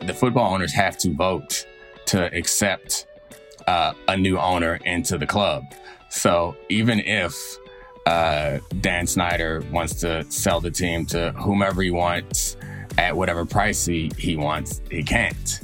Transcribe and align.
the 0.00 0.14
football 0.14 0.52
owners 0.52 0.72
have 0.72 0.96
to 0.98 1.12
vote 1.14 1.66
to 2.06 2.34
accept 2.34 3.06
uh, 3.66 3.92
a 4.08 4.16
new 4.16 4.38
owner 4.38 4.76
into 4.84 5.18
the 5.18 5.26
club. 5.26 5.64
So 6.08 6.56
even 6.68 7.00
if 7.00 7.34
uh, 8.06 8.58
Dan 8.80 9.06
Snyder 9.06 9.62
wants 9.70 9.94
to 10.00 10.24
sell 10.30 10.60
the 10.60 10.70
team 10.70 11.06
to 11.06 11.32
whomever 11.32 11.82
he 11.82 11.90
wants 11.90 12.56
at 12.98 13.16
whatever 13.16 13.44
price 13.44 13.84
he, 13.86 14.10
he 14.18 14.36
wants, 14.36 14.80
he 14.90 15.02
can't. 15.02 15.60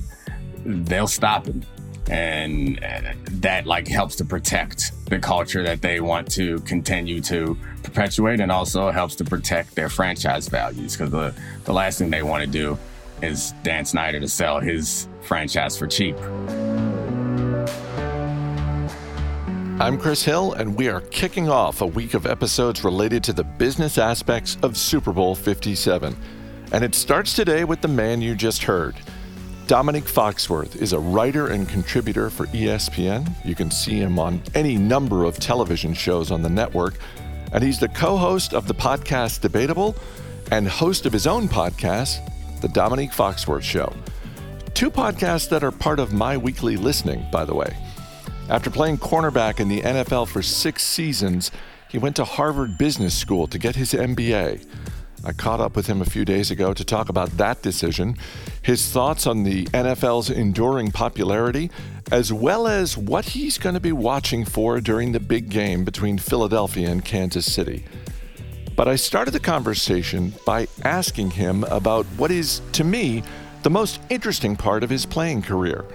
They'll 0.64 1.08
stop 1.08 1.46
him. 1.46 1.64
And 2.08 2.78
uh, 2.84 3.14
that 3.32 3.66
like 3.66 3.88
helps 3.88 4.14
to 4.16 4.24
protect 4.24 4.92
the 5.06 5.18
culture 5.18 5.64
that 5.64 5.82
they 5.82 6.00
want 6.00 6.30
to 6.32 6.60
continue 6.60 7.20
to 7.22 7.58
perpetuate 7.82 8.38
and 8.38 8.52
also 8.52 8.90
helps 8.90 9.16
to 9.16 9.24
protect 9.24 9.74
their 9.74 9.88
franchise 9.88 10.48
values 10.48 10.96
because 10.96 11.10
the, 11.10 11.34
the 11.64 11.72
last 11.72 11.98
thing 11.98 12.10
they 12.10 12.22
want 12.22 12.44
to 12.44 12.50
do 12.50 12.78
is 13.22 13.52
Dan 13.62 13.84
Snyder 13.84 14.20
to 14.20 14.28
sell 14.28 14.60
his 14.60 15.08
franchise 15.22 15.76
for 15.76 15.86
cheap. 15.86 16.16
I'm 19.78 19.98
Chris 19.98 20.24
Hill, 20.24 20.54
and 20.54 20.74
we 20.74 20.88
are 20.88 21.02
kicking 21.02 21.50
off 21.50 21.82
a 21.82 21.86
week 21.86 22.14
of 22.14 22.26
episodes 22.26 22.82
related 22.82 23.22
to 23.24 23.32
the 23.34 23.44
business 23.44 23.98
aspects 23.98 24.56
of 24.62 24.76
Super 24.76 25.12
Bowl 25.12 25.34
57. 25.34 26.16
And 26.72 26.82
it 26.82 26.94
starts 26.94 27.34
today 27.34 27.64
with 27.64 27.82
the 27.82 27.88
man 27.88 28.22
you 28.22 28.34
just 28.34 28.62
heard. 28.62 28.96
Domonique 29.66 30.08
Foxworth 30.08 30.80
is 30.80 30.92
a 30.92 30.98
writer 30.98 31.48
and 31.48 31.68
contributor 31.68 32.30
for 32.30 32.46
ESPN. 32.46 33.28
You 33.44 33.54
can 33.54 33.70
see 33.70 33.98
him 33.98 34.18
on 34.18 34.40
any 34.54 34.76
number 34.76 35.24
of 35.24 35.38
television 35.38 35.92
shows 35.92 36.30
on 36.30 36.40
the 36.40 36.48
network. 36.48 36.94
And 37.52 37.62
he's 37.62 37.78
the 37.78 37.88
co 37.88 38.16
host 38.16 38.54
of 38.54 38.68
the 38.68 38.74
podcast 38.74 39.40
Debatable 39.40 39.94
and 40.52 40.68
host 40.68 41.04
of 41.04 41.12
his 41.12 41.26
own 41.26 41.48
podcast, 41.48 42.20
The 42.66 42.80
Domonique 42.80 43.12
Foxworth 43.12 43.62
Show. 43.62 43.92
Two 44.74 44.90
podcasts 44.90 45.48
that 45.50 45.62
are 45.62 45.70
part 45.70 46.00
of 46.00 46.12
my 46.12 46.36
weekly 46.36 46.76
listening, 46.76 47.24
by 47.30 47.44
the 47.44 47.54
way. 47.54 47.76
After 48.48 48.70
playing 48.70 48.98
cornerback 48.98 49.60
in 49.60 49.68
the 49.68 49.82
NFL 49.82 50.26
for 50.26 50.42
six 50.42 50.82
seasons, 50.82 51.52
he 51.88 51.98
went 51.98 52.16
to 52.16 52.24
Harvard 52.24 52.76
Business 52.76 53.16
School 53.16 53.46
to 53.46 53.58
get 53.58 53.76
his 53.76 53.92
MBA. 53.92 54.66
I 55.22 55.32
caught 55.32 55.60
up 55.60 55.76
with 55.76 55.86
him 55.86 56.02
a 56.02 56.04
few 56.06 56.24
days 56.24 56.50
ago 56.50 56.74
to 56.74 56.84
talk 56.84 57.08
about 57.08 57.36
that 57.36 57.62
decision, 57.62 58.16
his 58.62 58.90
thoughts 58.90 59.28
on 59.28 59.44
the 59.44 59.66
NFL's 59.66 60.28
enduring 60.28 60.90
popularity, 60.90 61.70
as 62.10 62.32
well 62.32 62.66
as 62.66 62.98
what 62.98 63.26
he's 63.26 63.58
going 63.58 63.74
to 63.74 63.80
be 63.80 63.92
watching 63.92 64.44
for 64.44 64.80
during 64.80 65.12
the 65.12 65.20
big 65.20 65.50
game 65.50 65.84
between 65.84 66.18
Philadelphia 66.18 66.90
and 66.90 67.04
Kansas 67.04 67.46
City. 67.46 67.84
But 68.76 68.88
I 68.88 68.96
started 68.96 69.30
the 69.30 69.40
conversation 69.40 70.34
by 70.44 70.68
asking 70.84 71.30
him 71.30 71.64
about 71.64 72.04
what 72.18 72.30
is, 72.30 72.60
to 72.72 72.84
me, 72.84 73.22
the 73.62 73.70
most 73.70 74.00
interesting 74.10 74.54
part 74.54 74.84
of 74.84 74.90
his 74.90 75.06
playing 75.06 75.42
career. 75.42 75.86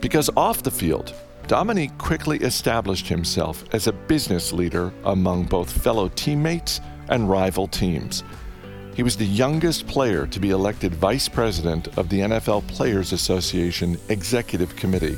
Because 0.00 0.30
off 0.36 0.62
the 0.62 0.70
field, 0.70 1.12
Domonique 1.48 1.98
quickly 1.98 2.38
established 2.38 3.08
himself 3.08 3.64
as 3.72 3.88
a 3.88 3.92
business 3.92 4.52
leader 4.52 4.92
among 5.04 5.46
both 5.46 5.70
fellow 5.82 6.08
teammates 6.14 6.80
and 7.08 7.28
rival 7.28 7.66
teams. 7.66 8.22
He 8.94 9.02
was 9.02 9.16
the 9.16 9.26
youngest 9.26 9.88
player 9.88 10.24
to 10.28 10.38
be 10.38 10.50
elected 10.50 10.94
vice 10.94 11.28
president 11.28 11.88
of 11.98 12.08
the 12.08 12.20
NFL 12.20 12.68
Players 12.68 13.12
Association 13.12 13.98
Executive 14.10 14.76
Committee. 14.76 15.16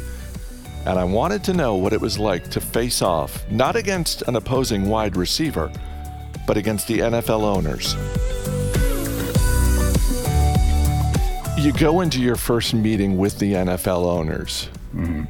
And 0.86 0.98
I 0.98 1.04
wanted 1.04 1.44
to 1.44 1.52
know 1.52 1.74
what 1.74 1.92
it 1.92 2.00
was 2.00 2.18
like 2.18 2.48
to 2.50 2.60
face 2.62 3.02
off 3.02 3.44
not 3.50 3.76
against 3.76 4.22
an 4.22 4.36
opposing 4.36 4.88
wide 4.88 5.16
receiver, 5.16 5.70
but 6.46 6.56
against 6.56 6.88
the 6.88 6.98
NFL 6.98 7.42
owners. 7.42 7.94
You 11.58 11.72
go 11.72 12.00
into 12.00 12.20
your 12.20 12.36
first 12.36 12.74
meeting 12.74 13.16
with 13.16 13.38
the 13.38 13.52
NFL 13.52 14.04
owners. 14.04 14.68
Mm-hmm 14.94 15.24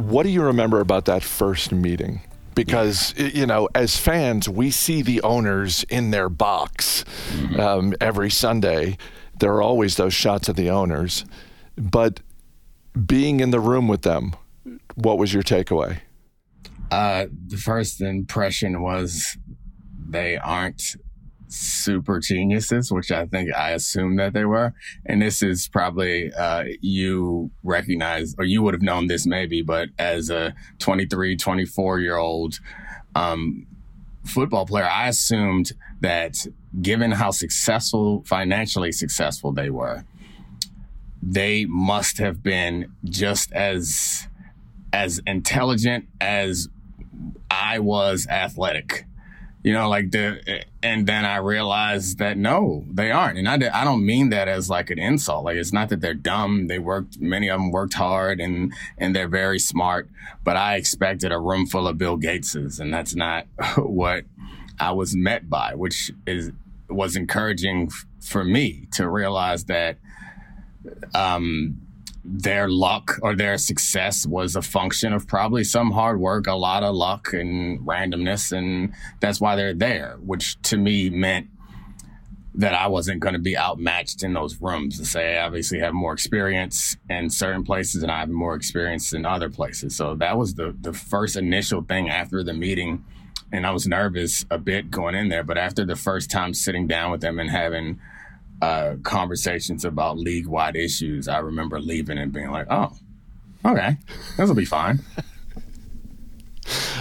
what 0.00 0.24
do 0.24 0.30
you 0.30 0.42
remember 0.42 0.80
about 0.80 1.04
that 1.06 1.22
first 1.22 1.72
meeting? 1.72 2.22
Because 2.54 3.14
you 3.16 3.46
know, 3.46 3.68
as 3.74 3.96
fans, 3.96 4.48
we 4.48 4.70
see 4.70 5.02
the 5.02 5.22
owners 5.22 5.84
in 5.84 6.10
their 6.10 6.28
box 6.28 7.04
mm-hmm. 7.32 7.60
um, 7.60 7.94
every 8.00 8.30
Sunday. 8.30 8.96
There 9.38 9.52
are 9.52 9.62
always 9.62 9.96
those 9.96 10.12
shots 10.12 10.48
of 10.48 10.56
the 10.56 10.68
owners, 10.68 11.24
but 11.76 12.20
being 13.06 13.40
in 13.40 13.50
the 13.50 13.60
room 13.60 13.88
with 13.88 14.02
them, 14.02 14.34
what 14.94 15.16
was 15.16 15.32
your 15.32 15.42
takeaway? 15.42 16.00
Uh, 16.90 17.26
the 17.46 17.56
first 17.56 18.00
impression 18.00 18.82
was 18.82 19.36
they 20.08 20.36
aren't 20.36 20.96
super 21.52 22.20
geniuses, 22.20 22.92
which 22.92 23.10
I 23.10 23.26
think 23.26 23.54
I 23.54 23.70
assumed 23.70 24.18
that 24.18 24.32
they 24.32 24.44
were. 24.44 24.72
And 25.06 25.20
this 25.20 25.42
is 25.42 25.68
probably, 25.68 26.32
uh, 26.32 26.64
you 26.80 27.50
recognize, 27.62 28.34
or 28.38 28.44
you 28.44 28.62
would 28.62 28.74
have 28.74 28.82
known 28.82 29.08
this 29.08 29.26
maybe, 29.26 29.62
but 29.62 29.88
as 29.98 30.30
a 30.30 30.54
23, 30.78 31.36
24 31.36 32.00
year 32.00 32.16
old, 32.16 32.60
um, 33.14 33.66
football 34.24 34.66
player, 34.66 34.88
I 34.88 35.08
assumed 35.08 35.72
that 36.00 36.36
given 36.80 37.10
how 37.10 37.30
successful, 37.30 38.22
financially 38.26 38.92
successful 38.92 39.52
they 39.52 39.70
were, 39.70 40.04
they 41.22 41.66
must 41.66 42.18
have 42.18 42.42
been 42.42 42.92
just 43.04 43.52
as, 43.52 44.28
as 44.92 45.20
intelligent 45.26 46.06
as 46.20 46.68
I 47.50 47.78
was 47.78 48.26
athletic 48.28 49.06
you 49.62 49.74
know, 49.74 49.88
like 49.88 50.10
the, 50.10 50.64
and 50.82 51.06
then 51.06 51.24
I 51.26 51.36
realized 51.36 52.18
that 52.18 52.38
no, 52.38 52.84
they 52.90 53.10
aren't. 53.10 53.38
And 53.38 53.48
I, 53.48 53.80
I 53.80 53.84
don't 53.84 54.06
mean 54.06 54.30
that 54.30 54.48
as 54.48 54.70
like 54.70 54.88
an 54.88 54.98
insult. 54.98 55.44
Like 55.44 55.56
it's 55.56 55.72
not 55.72 55.90
that 55.90 56.00
they're 56.00 56.14
dumb. 56.14 56.68
They 56.68 56.78
worked, 56.78 57.20
many 57.20 57.48
of 57.48 57.60
them 57.60 57.70
worked 57.70 57.94
hard 57.94 58.40
and, 58.40 58.72
and 58.96 59.14
they're 59.14 59.28
very 59.28 59.58
smart, 59.58 60.08
but 60.44 60.56
I 60.56 60.76
expected 60.76 61.30
a 61.30 61.38
room 61.38 61.66
full 61.66 61.86
of 61.86 61.98
Bill 61.98 62.18
Gateses 62.18 62.80
and 62.80 62.92
that's 62.92 63.14
not 63.14 63.46
what 63.76 64.24
I 64.78 64.92
was 64.92 65.14
met 65.14 65.50
by, 65.50 65.74
which 65.74 66.10
is, 66.26 66.52
was 66.88 67.14
encouraging 67.14 67.88
f- 67.90 68.06
for 68.24 68.44
me 68.44 68.88
to 68.92 69.08
realize 69.08 69.64
that, 69.64 69.98
um, 71.14 71.82
their 72.24 72.68
luck 72.68 73.18
or 73.22 73.34
their 73.34 73.56
success 73.56 74.26
was 74.26 74.54
a 74.54 74.62
function 74.62 75.12
of 75.12 75.26
probably 75.26 75.64
some 75.64 75.90
hard 75.90 76.20
work, 76.20 76.46
a 76.46 76.54
lot 76.54 76.82
of 76.82 76.94
luck 76.94 77.32
and 77.32 77.80
randomness. 77.80 78.52
And 78.56 78.92
that's 79.20 79.40
why 79.40 79.56
they're 79.56 79.74
there, 79.74 80.18
which 80.20 80.60
to 80.62 80.76
me 80.76 81.08
meant 81.08 81.48
that 82.54 82.74
I 82.74 82.88
wasn't 82.88 83.20
going 83.20 83.34
to 83.34 83.40
be 83.40 83.56
outmatched 83.56 84.22
in 84.22 84.34
those 84.34 84.60
rooms 84.60 84.98
to 84.98 85.04
say 85.04 85.38
I 85.38 85.46
obviously 85.46 85.78
have 85.78 85.94
more 85.94 86.12
experience 86.12 86.96
in 87.08 87.30
certain 87.30 87.64
places 87.64 88.02
and 88.02 88.10
I 88.10 88.20
have 88.20 88.28
more 88.28 88.54
experience 88.54 89.12
in 89.12 89.24
other 89.24 89.48
places. 89.48 89.96
So 89.96 90.14
that 90.16 90.36
was 90.36 90.54
the, 90.54 90.76
the 90.80 90.92
first 90.92 91.36
initial 91.36 91.82
thing 91.82 92.10
after 92.10 92.42
the 92.42 92.52
meeting. 92.52 93.04
And 93.52 93.66
I 93.66 93.70
was 93.70 93.86
nervous 93.86 94.44
a 94.50 94.58
bit 94.58 94.90
going 94.90 95.14
in 95.14 95.28
there, 95.28 95.44
but 95.44 95.58
after 95.58 95.84
the 95.84 95.96
first 95.96 96.30
time 96.30 96.52
sitting 96.52 96.86
down 96.86 97.10
with 97.10 97.20
them 97.20 97.38
and 97.38 97.50
having 97.50 98.00
uh, 98.62 98.96
conversations 99.02 99.84
about 99.84 100.18
league 100.18 100.46
wide 100.46 100.76
issues, 100.76 101.28
I 101.28 101.38
remember 101.38 101.80
leaving 101.80 102.18
and 102.18 102.32
being 102.32 102.50
like, 102.50 102.66
oh, 102.70 102.92
okay, 103.64 103.96
this 104.36 104.48
will 104.48 104.54
be 104.54 104.64
fine. 104.64 105.00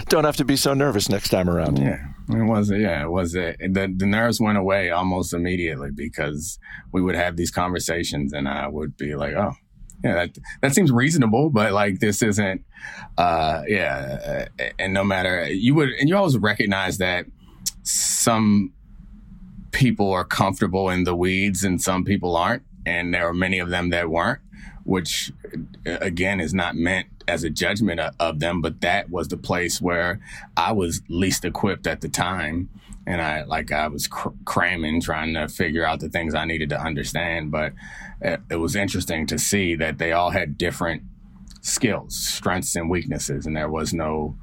Don't 0.07 0.23
have 0.23 0.37
to 0.37 0.45
be 0.45 0.55
so 0.55 0.73
nervous 0.73 1.09
next 1.09 1.29
time 1.29 1.49
around. 1.49 1.77
Yeah, 1.77 1.99
it 2.29 2.43
was. 2.43 2.71
Yeah, 2.71 3.03
it 3.03 3.09
was. 3.09 3.35
It. 3.35 3.57
The 3.59 3.93
the 3.95 4.05
nerves 4.05 4.39
went 4.39 4.57
away 4.57 4.89
almost 4.89 5.33
immediately 5.33 5.89
because 5.93 6.57
we 6.91 7.01
would 7.01 7.15
have 7.15 7.35
these 7.35 7.51
conversations, 7.51 8.33
and 8.33 8.47
I 8.47 8.67
would 8.67 8.97
be 8.97 9.15
like, 9.15 9.33
"Oh, 9.33 9.51
yeah, 10.03 10.13
that 10.13 10.37
that 10.61 10.73
seems 10.73 10.91
reasonable, 10.91 11.51
but 11.51 11.73
like 11.73 11.99
this 11.99 12.23
isn't." 12.23 12.63
Uh, 13.17 13.63
yeah, 13.67 14.47
and 14.79 14.93
no 14.93 15.03
matter 15.03 15.47
you 15.47 15.75
would, 15.75 15.89
and 15.89 16.09
you 16.09 16.15
always 16.15 16.37
recognize 16.37 16.97
that 16.97 17.25
some 17.83 18.73
people 19.71 20.11
are 20.11 20.25
comfortable 20.25 20.89
in 20.89 21.03
the 21.03 21.15
weeds 21.15 21.63
and 21.63 21.81
some 21.81 22.03
people 22.03 22.35
aren't. 22.35 22.63
And 22.85 23.13
there 23.13 23.27
are 23.27 23.33
many 23.33 23.59
of 23.59 23.69
them 23.69 23.89
that 23.89 24.09
weren't, 24.09 24.39
which 24.83 25.31
uh, 25.85 25.97
again 26.01 26.39
is 26.39 26.53
not 26.53 26.75
meant 26.75 27.07
as 27.27 27.43
a 27.43 27.49
judgment 27.49 27.99
of 28.19 28.39
them, 28.39 28.61
but 28.61 28.81
that 28.81 29.09
was 29.09 29.27
the 29.27 29.37
place 29.37 29.79
where 29.81 30.19
I 30.57 30.71
was 30.71 31.01
least 31.07 31.45
equipped 31.45 31.85
at 31.85 32.01
the 32.01 32.09
time. 32.09 32.69
And 33.05 33.21
I, 33.21 33.43
like, 33.43 33.71
I 33.71 33.87
was 33.87 34.07
cr- 34.07 34.29
cramming, 34.45 35.01
trying 35.01 35.33
to 35.33 35.47
figure 35.47 35.85
out 35.85 35.99
the 35.99 36.09
things 36.09 36.35
I 36.35 36.45
needed 36.45 36.69
to 36.69 36.81
understand. 36.81 37.51
But 37.51 37.73
it, 38.21 38.41
it 38.51 38.55
was 38.57 38.75
interesting 38.75 39.25
to 39.27 39.39
see 39.39 39.75
that 39.75 39.97
they 39.97 40.11
all 40.11 40.31
had 40.31 40.57
different 40.57 41.03
skills, 41.61 42.15
strengths, 42.15 42.75
and 42.75 42.89
weaknesses. 42.89 43.45
And 43.45 43.55
there 43.55 43.69
was 43.69 43.93
no, 43.93 44.37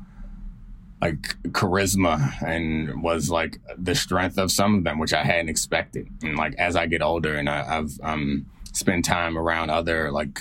like 1.01 1.37
charisma 1.49 2.43
and 2.43 3.03
was 3.03 3.31
like 3.31 3.59
the 3.77 3.95
strength 3.95 4.39
of 4.39 4.51
some 4.51 4.77
of 4.77 4.85
them, 4.85 4.99
which 4.99 5.13
I 5.13 5.25
hadn't 5.25 5.49
expected. 5.49 6.09
And 6.23 6.37
like 6.37 6.55
as 6.55 6.75
I 6.75 6.87
get 6.87 7.03
older 7.03 7.35
and 7.35 7.49
I, 7.49 7.65
have 7.65 7.91
um, 8.03 8.47
spent 8.73 9.05
time 9.05 9.37
around 9.37 9.71
other 9.71 10.11
like 10.11 10.41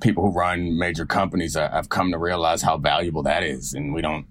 people 0.00 0.24
who 0.24 0.36
run 0.36 0.78
major 0.78 1.06
companies, 1.06 1.56
I, 1.56 1.76
I've 1.76 1.88
come 1.88 2.10
to 2.12 2.18
realize 2.18 2.62
how 2.62 2.76
valuable 2.76 3.22
that 3.22 3.42
is. 3.42 3.72
And 3.72 3.94
we 3.94 4.02
don't 4.02 4.26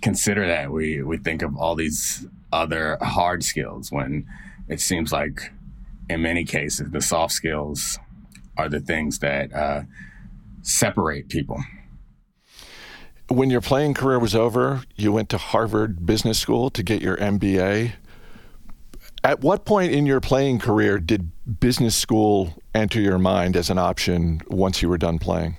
consider 0.00 0.46
that. 0.46 0.70
We 0.70 1.02
we 1.02 1.18
think 1.18 1.42
of 1.42 1.56
all 1.56 1.74
these 1.74 2.26
other 2.52 2.98
hard 3.02 3.42
skills 3.44 3.90
when 3.90 4.26
it 4.68 4.80
seems 4.80 5.12
like 5.12 5.52
in 6.08 6.22
many 6.22 6.44
cases, 6.44 6.90
the 6.90 7.00
soft 7.00 7.32
skills 7.32 7.98
are 8.56 8.68
the 8.68 8.80
things 8.80 9.18
that 9.18 9.52
uh, 9.52 9.82
separate 10.62 11.28
people. 11.28 11.62
When 13.28 13.50
your 13.50 13.60
playing 13.60 13.94
career 13.94 14.18
was 14.18 14.34
over, 14.34 14.82
you 14.96 15.12
went 15.12 15.28
to 15.30 15.38
Harvard 15.38 16.06
Business 16.06 16.38
School 16.38 16.70
to 16.70 16.82
get 16.82 17.02
your 17.02 17.18
MBA. 17.18 17.92
At 19.22 19.40
what 19.40 19.66
point 19.66 19.92
in 19.92 20.06
your 20.06 20.20
playing 20.20 20.60
career 20.60 20.98
did 20.98 21.30
business 21.60 21.94
school 21.94 22.54
enter 22.74 23.00
your 23.00 23.18
mind 23.18 23.56
as 23.56 23.68
an 23.68 23.76
option 23.76 24.40
once 24.48 24.80
you 24.80 24.88
were 24.88 24.96
done 24.96 25.18
playing? 25.18 25.58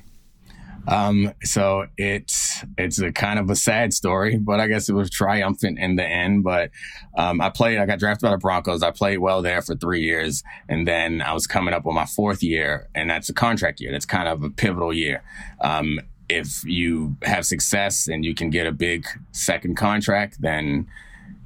Um, 0.88 1.34
so 1.44 1.86
it's 1.98 2.64
it's 2.78 3.00
a 3.00 3.12
kind 3.12 3.38
of 3.38 3.52
a 3.52 3.56
sad 3.56 3.94
story, 3.94 4.38
but 4.38 4.60
I 4.60 4.66
guess 4.68 4.90
it 4.90 4.94
was 4.94 5.12
triumphant 5.12 5.78
in 5.78 5.96
the 5.96 6.04
end. 6.04 6.44
But 6.44 6.72
um, 7.16 7.42
I 7.42 7.50
played. 7.50 7.78
I 7.78 7.86
got 7.86 8.00
drafted 8.00 8.24
by 8.24 8.32
the 8.32 8.38
Broncos. 8.38 8.82
I 8.82 8.90
played 8.90 9.20
well 9.20 9.44
there 9.44 9.62
for 9.62 9.76
three 9.76 10.02
years, 10.02 10.42
and 10.68 10.88
then 10.88 11.22
I 11.22 11.34
was 11.34 11.46
coming 11.46 11.76
up 11.76 11.86
on 11.86 11.94
my 11.94 12.08
fourth 12.08 12.42
year, 12.42 12.90
and 12.96 13.10
that's 13.10 13.30
a 13.30 13.34
contract 13.34 13.80
year. 13.80 13.92
That's 13.92 14.06
kind 14.06 14.28
of 14.28 14.44
a 14.44 14.50
pivotal 14.50 14.92
year. 14.92 15.22
Um, 15.62 16.00
if 16.30 16.64
you 16.64 17.18
have 17.24 17.46
success 17.46 18.08
and 18.08 18.24
you 18.24 18.36
can 18.36 18.50
get 18.52 18.68
a 18.68 18.72
big 18.72 19.06
second 19.32 19.76
contract, 19.76 20.42
then 20.42 20.88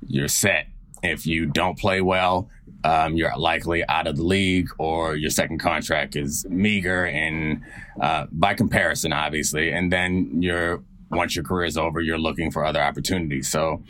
you're 0.07 0.27
set. 0.27 0.67
If 1.01 1.25
you 1.25 1.45
don't 1.45 1.77
play 1.77 2.01
well, 2.01 2.49
um, 2.83 3.15
you're 3.15 3.35
likely 3.37 3.87
out 3.87 4.07
of 4.07 4.17
the 4.17 4.23
league 4.23 4.69
or 4.77 5.15
your 5.15 5.29
second 5.29 5.59
contract 5.59 6.15
is 6.15 6.45
meager 6.49 7.05
and 7.05 7.61
uh, 8.01 8.27
by 8.31 8.53
comparison, 8.53 9.13
obviously. 9.13 9.71
And 9.71 9.91
then 9.91 10.41
you're 10.41 10.83
once 11.09 11.35
your 11.35 11.45
career 11.45 11.65
is 11.65 11.77
over, 11.77 12.01
you're 12.01 12.17
looking 12.17 12.51
for 12.51 12.65
other 12.65 12.81
opportunities. 12.81 13.49
So 13.49 13.83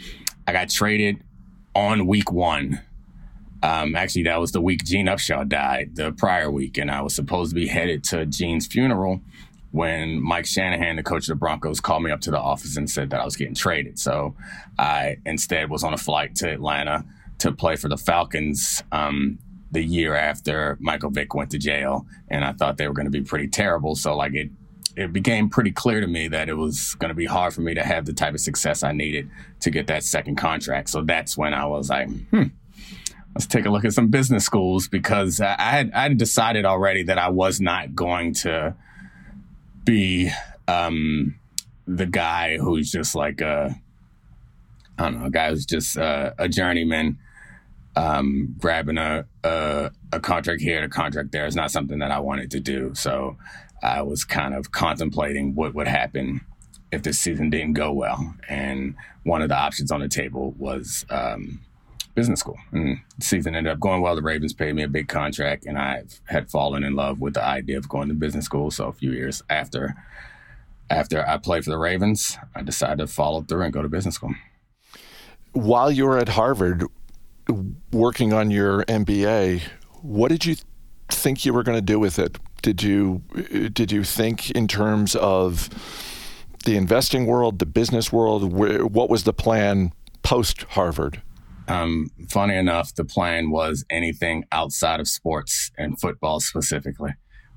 I 0.48 0.54
got 0.54 0.70
traded 0.70 1.24
on 1.74 2.06
week 2.06 2.32
one. 2.32 2.82
Um, 3.64 3.96
actually, 3.96 4.24
that 4.24 4.40
was 4.40 4.52
the 4.52 4.60
week 4.60 4.84
Gene 4.84 5.06
Upshaw 5.06 5.48
died, 5.48 5.96
the 5.96 6.12
prior 6.12 6.52
week, 6.52 6.78
and 6.78 6.92
I 6.92 7.02
was 7.02 7.16
supposed 7.16 7.52
to 7.52 7.56
be 7.56 7.68
headed 7.68 8.04
to 8.06 8.26
Gene's 8.26 8.68
funeral 8.68 9.22
when 9.74 10.22
Mike 10.22 10.46
Shanahan, 10.46 10.98
the 10.98 11.04
coach 11.04 11.24
of 11.24 11.30
the 11.30 11.36
Broncos, 11.36 11.80
called 11.80 12.04
me 12.04 12.12
up 12.12 12.22
to 12.22 12.32
the 12.32 12.40
office 12.40 12.78
and 12.78 12.88
said 12.88 13.10
that 13.10 13.20
I 13.20 13.26
was 13.26 13.36
getting 13.36 13.56
traded. 13.56 13.98
So 13.98 14.36
I 14.78 15.18
instead 15.26 15.72
was 15.72 15.84
on 15.84 15.96
a 15.96 15.98
flight 15.98 16.36
to 16.36 16.52
Atlanta 16.52 17.04
to 17.40 17.52
play 17.52 17.76
for 17.76 17.90
the 17.90 17.98
Falcons 17.98 18.84
um, 18.92 19.40
the 19.72 19.82
year 19.82 20.14
after 20.14 20.78
Michael 20.80 21.10
Vick 21.10 21.34
went 21.34 21.50
to 21.52 21.58
jail, 21.58 22.06
and 22.28 22.46
I 22.46 22.52
thought 22.52 22.78
they 22.78 22.88
were 22.88 22.94
going 22.94 23.08
to 23.08 23.12
be 23.12 23.24
pretty 23.24 23.48
terrible. 23.48 23.96
So 23.96 24.16
like 24.16 24.36
it, 24.36 24.52
it 24.96 25.12
became 25.12 25.50
pretty 25.50 25.72
clear 25.72 26.02
to 26.02 26.08
me 26.08 26.28
that 26.28 26.50
it 26.50 26.54
was 26.54 26.94
going 27.00 27.10
to 27.10 27.16
be 27.16 27.26
hard 27.26 27.56
for 27.56 27.62
me 27.62 27.74
to 27.74 27.84
have 27.84 28.06
the 28.06 28.14
type 28.14 28.36
of 28.36 28.42
success 28.42 28.84
I 28.84 28.92
needed 28.92 29.28
to 29.62 29.72
get 29.72 29.88
that 29.88 30.04
second 30.04 30.36
contract. 30.36 30.90
So 30.90 31.02
that's 31.02 31.36
when 31.36 31.56
I 31.56 31.66
was 31.66 31.90
like, 31.90 32.10
hmm, 32.30 32.44
let's 33.34 33.48
take 33.48 33.66
a 33.66 33.72
look 33.72 33.86
at 33.86 33.94
some 33.94 34.10
business 34.10 34.46
schools 34.46 34.88
because 34.88 35.42
I 35.42 35.56
had 35.58 35.92
I 35.94 36.04
had 36.04 36.18
decided 36.20 36.64
already 36.64 37.02
that 37.06 37.18
I 37.18 37.30
was 37.30 37.60
not 37.60 37.96
going 37.96 38.36
to 38.36 38.76
be 39.84 40.32
um, 40.68 41.36
the 41.86 42.06
guy 42.06 42.58
who's 42.58 42.92
just 42.92 43.16
like 43.16 43.42
a 43.42 43.76
I 44.98 45.04
don't 45.04 45.20
know, 45.20 45.26
a 45.26 45.32
guy 45.32 45.50
who's 45.50 45.66
just 45.66 45.98
uh, 45.98 46.32
a 46.38 46.48
journeyman 46.48 47.18
um, 47.96 48.56
grabbing 48.60 48.98
a, 48.98 49.26
a, 49.44 49.92
a 50.12 50.20
contract 50.20 50.62
here 50.62 50.78
and 50.78 50.86
a 50.86 50.90
contract 50.90 51.32
there 51.32 51.46
is 51.46 51.56
not 51.56 51.72
something 51.72 52.00
that 52.00 52.12
I 52.12 52.20
wanted 52.20 52.52
to 52.52 52.60
do. 52.60 52.94
So 52.96 53.38
I 53.82 54.02
was 54.02 54.24
kind 54.24 54.54
of 54.54 54.72
contemplating 54.72 55.56
what 55.56 55.74
would 55.74 55.88
happen 55.88 56.42
if 56.92 57.04
this 57.04 57.20
season 57.20 57.50
didn't 57.50 57.74
go 57.74 57.92
well. 57.92 58.36
And 58.48 58.96
one 59.24 59.42
of 59.42 59.50
the 59.50 59.58
options 59.58 59.92
on 59.92 60.00
the 60.00 60.08
table 60.08 60.54
was 60.58 61.06
um, 61.10 61.60
business 62.16 62.40
school. 62.40 62.58
And 62.72 63.00
the 63.18 63.26
season 63.26 63.56
ended 63.56 63.74
up 63.74 63.80
going 63.80 64.02
well. 64.02 64.16
The 64.16 64.22
Ravens 64.22 64.54
paid 64.54 64.76
me 64.76 64.84
a 64.84 64.88
big 64.88 65.08
contract, 65.08 65.66
and 65.66 65.78
I 65.78 66.04
had 66.26 66.50
fallen 66.50 66.84
in 66.84 66.96
love 66.96 67.20
with 67.20 67.34
the 67.34 67.44
idea 67.44 67.78
of 67.78 67.90
going 67.90 68.10
to 68.10 68.14
business 68.14 68.46
school. 68.46 68.72
So 68.72 68.88
a 68.88 68.94
few 68.94 69.12
years 69.12 69.42
after 69.50 69.96
after 70.90 71.28
I 71.28 71.38
played 71.38 71.64
for 71.64 71.72
the 71.72 71.78
Ravens, 71.78 72.38
I 72.56 72.62
decided 72.62 73.00
to 73.00 73.08
follow 73.08 73.42
through 73.42 73.64
and 73.64 73.74
go 73.74 73.82
to 73.82 73.90
business 73.90 74.16
school. 74.16 74.36
While 75.54 75.92
you 75.92 76.06
were 76.06 76.18
at 76.20 76.30
Harvard, 76.30 76.86
working 77.92 78.32
on 78.32 78.52
your 78.52 78.84
MBA, 78.86 79.62
what 80.02 80.30
did 80.30 80.46
you 80.46 80.56
think 81.10 81.46
you 81.46 81.54
were 81.54 81.64
going 81.64 81.78
to 81.78 81.82
do 81.82 82.00
with 82.00 82.20
it? 82.20 82.38
Did 82.62 82.84
you 82.84 83.24
did 83.74 83.92
you 83.92 84.04
think 84.04 84.52
in 84.52 84.68
terms 84.68 85.16
of 85.16 85.70
the 86.66 86.78
investing 86.78 87.26
world, 87.26 87.60
the 87.60 87.66
business 87.66 88.12
world? 88.12 88.54
What 88.54 89.10
was 89.10 89.24
the 89.24 89.34
plan 89.34 89.94
post 90.22 90.64
Harvard? 90.70 91.22
Um, 91.68 92.12
funny 92.30 92.56
enough, 92.56 92.94
the 92.94 93.06
plan 93.06 93.50
was 93.50 93.86
anything 93.90 94.46
outside 94.52 95.00
of 95.00 95.08
sports 95.08 95.72
and 95.78 96.00
football 96.00 96.40
specifically. 96.40 97.14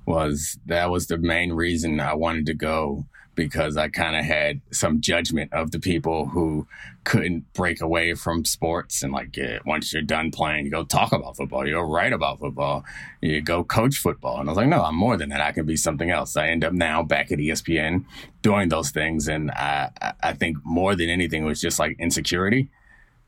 Was 0.07 0.59
that 0.67 0.91
was 0.91 1.09
the 1.09 1.19
main 1.19 1.53
reason 1.53 1.99
I 1.99 2.15
wanted 2.15 2.47
to 2.47 2.55
go 2.55 3.07
because 3.37 3.77
I 3.77 3.89
kind 3.89 4.17
of 4.17 4.25
had 4.25 4.63
some 4.73 5.01
judgment 5.01 5.53
of 5.53 5.71
the 5.71 5.79
people 5.79 6.27
who 6.27 6.67
couldn't 7.05 7.53
break 7.53 7.81
away 7.81 8.15
from 8.15 8.45
sports. 8.45 9.03
And 9.03 9.13
like, 9.13 9.37
yeah, 9.37 9.59
once 9.67 9.93
you're 9.93 10.03
done 10.03 10.31
playing, 10.31 10.65
you 10.65 10.71
go 10.71 10.85
talk 10.85 11.13
about 11.13 11.37
football, 11.37 11.67
you 11.67 11.75
go 11.75 11.83
write 11.83 12.15
about 12.15 12.41
football, 12.41 12.85
you 13.21 13.43
go 13.43 13.63
coach 13.63 13.99
football. 13.99 14.41
And 14.41 14.49
I 14.49 14.53
was 14.53 14.57
like, 14.57 14.69
no, 14.69 14.83
I'm 14.83 14.97
more 14.97 15.17
than 15.17 15.29
that. 15.29 15.41
I 15.41 15.53
can 15.53 15.67
be 15.67 15.77
something 15.77 16.11
else. 16.11 16.37
I 16.37 16.49
end 16.49 16.65
up 16.65 16.73
now 16.73 17.03
back 17.03 17.31
at 17.31 17.39
ESPN 17.39 18.07
doing 18.43 18.71
those 18.71 18.91
things. 18.91 19.29
And 19.29 19.51
I, 19.51 19.91
I 20.23 20.33
think 20.33 20.57
more 20.65 20.97
than 20.97 21.11
anything, 21.11 21.45
was 21.45 21.61
just 21.61 21.79
like 21.79 21.97
insecurity 22.01 22.71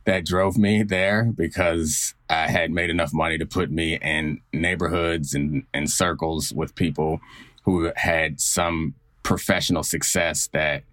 that 0.09 0.25
drove 0.25 0.57
me 0.57 0.83
there 0.83 1.25
because 1.37 2.15
I 2.31 2.49
had 2.49 2.71
made 2.71 2.89
enough 2.89 3.13
money 3.13 3.37
to 3.37 3.45
put 3.45 3.71
me 3.71 3.99
in 4.01 4.41
neighborhoods 4.55 5.35
and, 5.35 5.65
and 5.75 5.91
circles 5.91 6.51
with 6.51 6.75
people 6.75 7.21
who 7.65 7.93
had 7.95 8.41
some 8.41 8.95
professional 9.23 9.83
success 9.83 10.49
that 10.55 10.85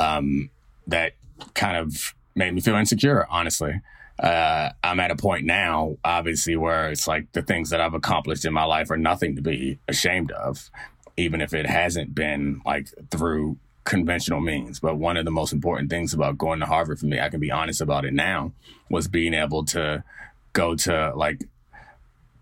um, 0.00 0.50
that 0.88 1.12
kind 1.54 1.76
of 1.76 2.16
made 2.34 2.52
me 2.52 2.60
feel 2.60 2.74
insecure. 2.74 3.28
Honestly, 3.30 3.80
uh, 4.18 4.70
I'm 4.82 4.98
at 4.98 5.12
a 5.12 5.16
point 5.16 5.44
now, 5.44 5.96
obviously, 6.04 6.56
where 6.56 6.90
it's 6.90 7.06
like 7.06 7.30
the 7.30 7.42
things 7.42 7.70
that 7.70 7.80
I've 7.80 7.94
accomplished 7.94 8.44
in 8.44 8.52
my 8.52 8.64
life 8.64 8.90
are 8.90 8.96
nothing 8.96 9.36
to 9.36 9.42
be 9.42 9.78
ashamed 9.86 10.32
of, 10.32 10.68
even 11.16 11.40
if 11.40 11.54
it 11.54 11.66
hasn't 11.66 12.12
been 12.12 12.60
like 12.66 12.88
through 13.08 13.58
conventional 13.86 14.40
means. 14.40 14.80
But 14.80 14.96
one 14.98 15.16
of 15.16 15.24
the 15.24 15.30
most 15.30 15.54
important 15.54 15.88
things 15.88 16.12
about 16.12 16.36
going 16.36 16.60
to 16.60 16.66
Harvard 16.66 16.98
for 16.98 17.06
me, 17.06 17.18
I 17.18 17.30
can 17.30 17.40
be 17.40 17.50
honest 17.50 17.80
about 17.80 18.04
it 18.04 18.12
now, 18.12 18.52
was 18.90 19.08
being 19.08 19.32
able 19.32 19.64
to 19.66 20.04
go 20.52 20.74
to 20.74 21.12
like 21.14 21.44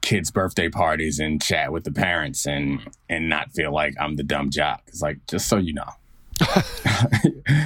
kids' 0.00 0.31
birthday 0.31 0.69
parties 0.69 1.19
and 1.20 1.41
chat 1.41 1.73
with 1.73 1.85
the 1.85 1.93
parents 1.93 2.47
and 2.47 2.80
and 3.09 3.28
not 3.28 3.52
feel 3.52 3.73
like 3.73 3.95
I'm 4.00 4.16
the 4.16 4.25
dumb 4.25 4.50
jock. 4.50 4.83
It's 4.88 5.00
like 5.00 5.19
just 5.28 5.49
so 5.49 5.59
you 5.59 5.75
know. 5.75 5.90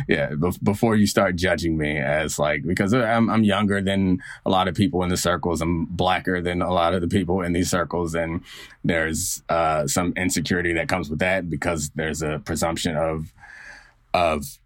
yeah, 0.08 0.34
be- 0.34 0.58
before 0.62 0.94
you 0.94 1.06
start 1.06 1.36
judging 1.36 1.78
me 1.78 1.96
as 1.96 2.38
like 2.38 2.66
because 2.66 2.92
I'm 2.92 3.30
I'm 3.30 3.42
younger 3.42 3.80
than 3.80 4.22
a 4.44 4.50
lot 4.50 4.68
of 4.68 4.74
people 4.74 5.02
in 5.02 5.08
the 5.08 5.16
circles. 5.16 5.62
I'm 5.62 5.86
blacker 5.86 6.42
than 6.42 6.60
a 6.60 6.72
lot 6.72 6.92
of 6.92 7.00
the 7.00 7.08
people 7.08 7.40
in 7.40 7.54
these 7.54 7.70
circles, 7.70 8.14
and 8.14 8.42
there's 8.84 9.42
uh, 9.48 9.86
some 9.86 10.12
insecurity 10.16 10.74
that 10.74 10.88
comes 10.88 11.08
with 11.08 11.20
that 11.20 11.48
because 11.48 11.90
there's 11.94 12.22
a 12.22 12.40
presumption 12.44 12.94
of 12.96 13.32
of 14.18 14.58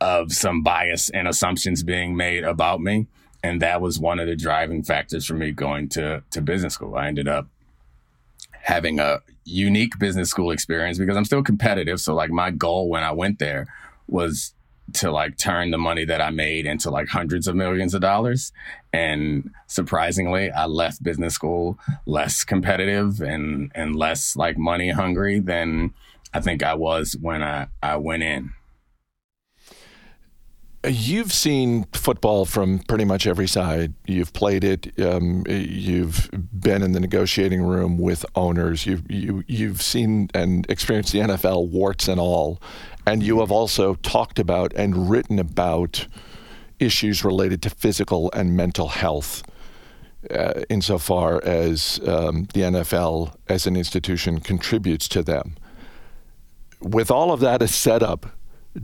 of 0.00 0.32
some 0.32 0.62
bias 0.62 1.10
and 1.10 1.28
assumptions 1.28 1.82
being 1.82 2.16
made 2.16 2.42
about 2.42 2.80
me 2.80 3.06
and 3.42 3.62
that 3.62 3.80
was 3.80 3.98
one 3.98 4.18
of 4.18 4.26
the 4.26 4.36
driving 4.36 4.82
factors 4.82 5.26
for 5.26 5.34
me 5.34 5.52
going 5.52 5.88
to 5.90 6.22
to 6.30 6.40
business 6.40 6.74
school. 6.74 6.94
I 6.94 7.08
ended 7.08 7.28
up 7.28 7.46
having 8.50 9.00
a 9.00 9.20
unique 9.44 9.98
business 9.98 10.28
school 10.28 10.50
experience 10.50 10.98
because 10.98 11.16
I'm 11.16 11.24
still 11.24 11.42
competitive. 11.42 12.00
So 12.00 12.14
like 12.14 12.30
my 12.30 12.50
goal 12.50 12.88
when 12.88 13.02
I 13.02 13.12
went 13.12 13.38
there 13.38 13.66
was 14.06 14.54
to 14.92 15.10
like 15.10 15.38
turn 15.38 15.70
the 15.70 15.78
money 15.78 16.04
that 16.04 16.20
I 16.20 16.30
made 16.30 16.66
into 16.66 16.90
like 16.90 17.08
hundreds 17.08 17.46
of 17.46 17.54
millions 17.54 17.94
of 17.94 18.00
dollars. 18.00 18.52
And 18.92 19.50
surprisingly, 19.66 20.50
I 20.50 20.66
left 20.66 21.02
business 21.02 21.34
school 21.34 21.78
less 22.06 22.44
competitive 22.44 23.20
and 23.20 23.72
and 23.74 23.96
less 23.96 24.36
like 24.36 24.58
money 24.58 24.90
hungry 24.90 25.40
than 25.40 25.94
I 26.34 26.40
think 26.40 26.62
I 26.62 26.74
was 26.74 27.16
when 27.20 27.42
I, 27.42 27.68
I 27.82 27.96
went 27.96 28.22
in. 28.22 28.52
You've 30.86 31.30
seen 31.30 31.84
football 31.92 32.46
from 32.46 32.78
pretty 32.78 33.04
much 33.04 33.26
every 33.26 33.46
side. 33.46 33.92
You've 34.06 34.32
played 34.32 34.64
it. 34.64 34.98
Um, 34.98 35.44
you've 35.46 36.30
been 36.58 36.82
in 36.82 36.92
the 36.92 37.00
negotiating 37.00 37.62
room 37.62 37.98
with 37.98 38.24
owners. 38.34 38.86
You've 38.86 39.10
you, 39.10 39.44
you've 39.46 39.82
seen 39.82 40.30
and 40.32 40.64
experienced 40.70 41.12
the 41.12 41.18
NFL 41.18 41.68
warts 41.68 42.08
and 42.08 42.18
all, 42.18 42.62
and 43.06 43.22
you 43.22 43.40
have 43.40 43.50
also 43.52 43.94
talked 43.96 44.38
about 44.38 44.72
and 44.74 45.10
written 45.10 45.38
about 45.38 46.06
issues 46.78 47.24
related 47.26 47.60
to 47.62 47.70
physical 47.70 48.30
and 48.32 48.56
mental 48.56 48.88
health. 48.88 49.42
Uh, 50.30 50.62
insofar 50.68 51.42
as 51.44 51.98
um, 52.06 52.46
the 52.52 52.60
NFL 52.60 53.34
as 53.48 53.66
an 53.66 53.74
institution 53.74 54.38
contributes 54.38 55.08
to 55.08 55.22
them. 55.22 55.56
With 56.80 57.10
all 57.10 57.32
of 57.32 57.40
that 57.40 57.62
as 57.62 57.74
set 57.74 58.02
up, 58.02 58.26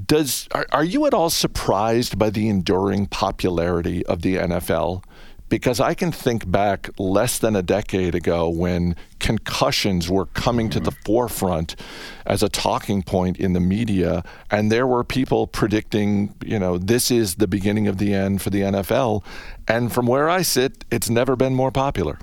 does 0.07 0.49
are, 0.53 0.67
are 0.73 0.85
you 0.85 1.07
at 1.07 1.15
all 1.15 1.31
surprised 1.31 2.19
by 2.19 2.31
the 2.31 2.49
enduring 2.49 3.07
popularity 3.07 4.05
of 4.07 4.23
the 4.23 4.37
NFL? 4.37 5.03
because 5.49 5.81
I 5.81 5.95
can 5.95 6.11
think 6.11 6.51
back 6.51 6.91
less 6.99 7.39
than 7.39 7.55
a 7.55 7.63
decade 7.63 8.15
ago 8.15 8.49
when 8.49 8.97
concussions 9.21 10.11
were 10.11 10.27
coming 10.27 10.71
to 10.71 10.81
the 10.81 10.91
forefront 10.91 11.77
as 12.25 12.43
a 12.43 12.49
talking 12.49 13.03
point 13.03 13.37
in 13.39 13.53
the 13.53 13.61
media, 13.61 14.25
and 14.51 14.73
there 14.73 14.87
were 14.87 15.05
people 15.05 15.47
predicting, 15.47 16.35
you 16.45 16.59
know, 16.59 16.79
this 16.79 17.11
is 17.11 17.37
the 17.37 17.47
beginning 17.47 17.87
of 17.87 17.99
the 17.99 18.13
end 18.13 18.43
for 18.43 18.51
the 18.51 18.63
NFL. 18.63 19.23
And 19.69 19.93
from 19.93 20.07
where 20.07 20.29
I 20.29 20.43
sit, 20.43 20.85
it's 20.91 21.09
never 21.09 21.37
been 21.37 21.55
more 21.55 21.71
popular. 21.71 22.19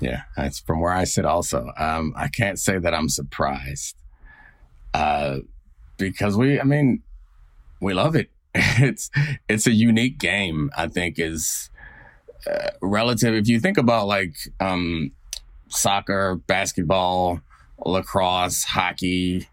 Yeah, 0.00 0.22
that's 0.36 0.58
from 0.60 0.80
where 0.80 0.92
I 0.92 1.04
sit 1.04 1.24
also. 1.24 1.70
Um, 1.76 2.14
I 2.16 2.28
can't 2.28 2.58
say 2.58 2.78
that 2.78 2.94
I'm 2.94 3.08
surprised 3.08 3.94
uh, 4.94 5.38
because 6.10 6.36
we, 6.36 6.60
I 6.60 6.64
mean, 6.64 7.02
we 7.80 7.94
love 7.94 8.16
it. 8.16 8.30
It's 8.78 9.10
it's 9.48 9.66
a 9.66 9.72
unique 9.72 10.18
game. 10.18 10.70
I 10.76 10.86
think 10.88 11.18
is 11.18 11.70
uh, 12.46 12.70
relative. 12.80 13.34
If 13.34 13.48
you 13.48 13.60
think 13.60 13.78
about 13.78 14.06
like 14.06 14.34
um, 14.60 15.12
soccer, 15.68 16.36
basketball, 16.46 17.40
lacrosse, 17.84 18.64
hockey, 18.64 19.48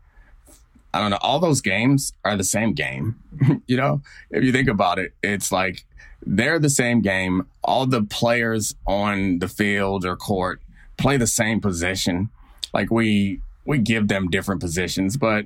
I 0.93 0.99
don't 0.99 1.11
know, 1.11 1.19
all 1.21 1.39
those 1.39 1.61
games 1.61 2.13
are 2.25 2.35
the 2.35 2.43
same 2.43 2.73
game. 2.73 3.19
you 3.67 3.77
know, 3.77 4.01
if 4.31 4.43
you 4.43 4.51
think 4.51 4.67
about 4.67 4.99
it, 4.99 5.13
it's 5.21 5.51
like 5.51 5.85
they're 6.25 6.59
the 6.59 6.69
same 6.69 7.01
game. 7.01 7.45
All 7.63 7.85
the 7.85 8.03
players 8.03 8.75
on 8.85 9.39
the 9.39 9.47
field 9.47 10.05
or 10.05 10.15
court 10.15 10.61
play 10.97 11.17
the 11.17 11.27
same 11.27 11.61
position. 11.61 12.29
Like 12.73 12.91
we 12.91 13.41
we 13.65 13.77
give 13.77 14.07
them 14.07 14.29
different 14.29 14.61
positions, 14.61 15.15
but 15.15 15.45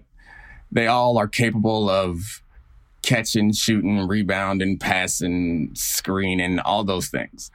they 0.74 0.88
all 0.88 1.18
are 1.18 1.28
capable 1.28 1.90
of 1.90 2.42
catching, 3.04 3.52
shooting, 3.52 4.08
rebounding, 4.08 4.80
passing, 4.80 5.70
screening, 5.76 6.60
all 6.60 6.84
those 6.84 7.10
things. 7.10 7.52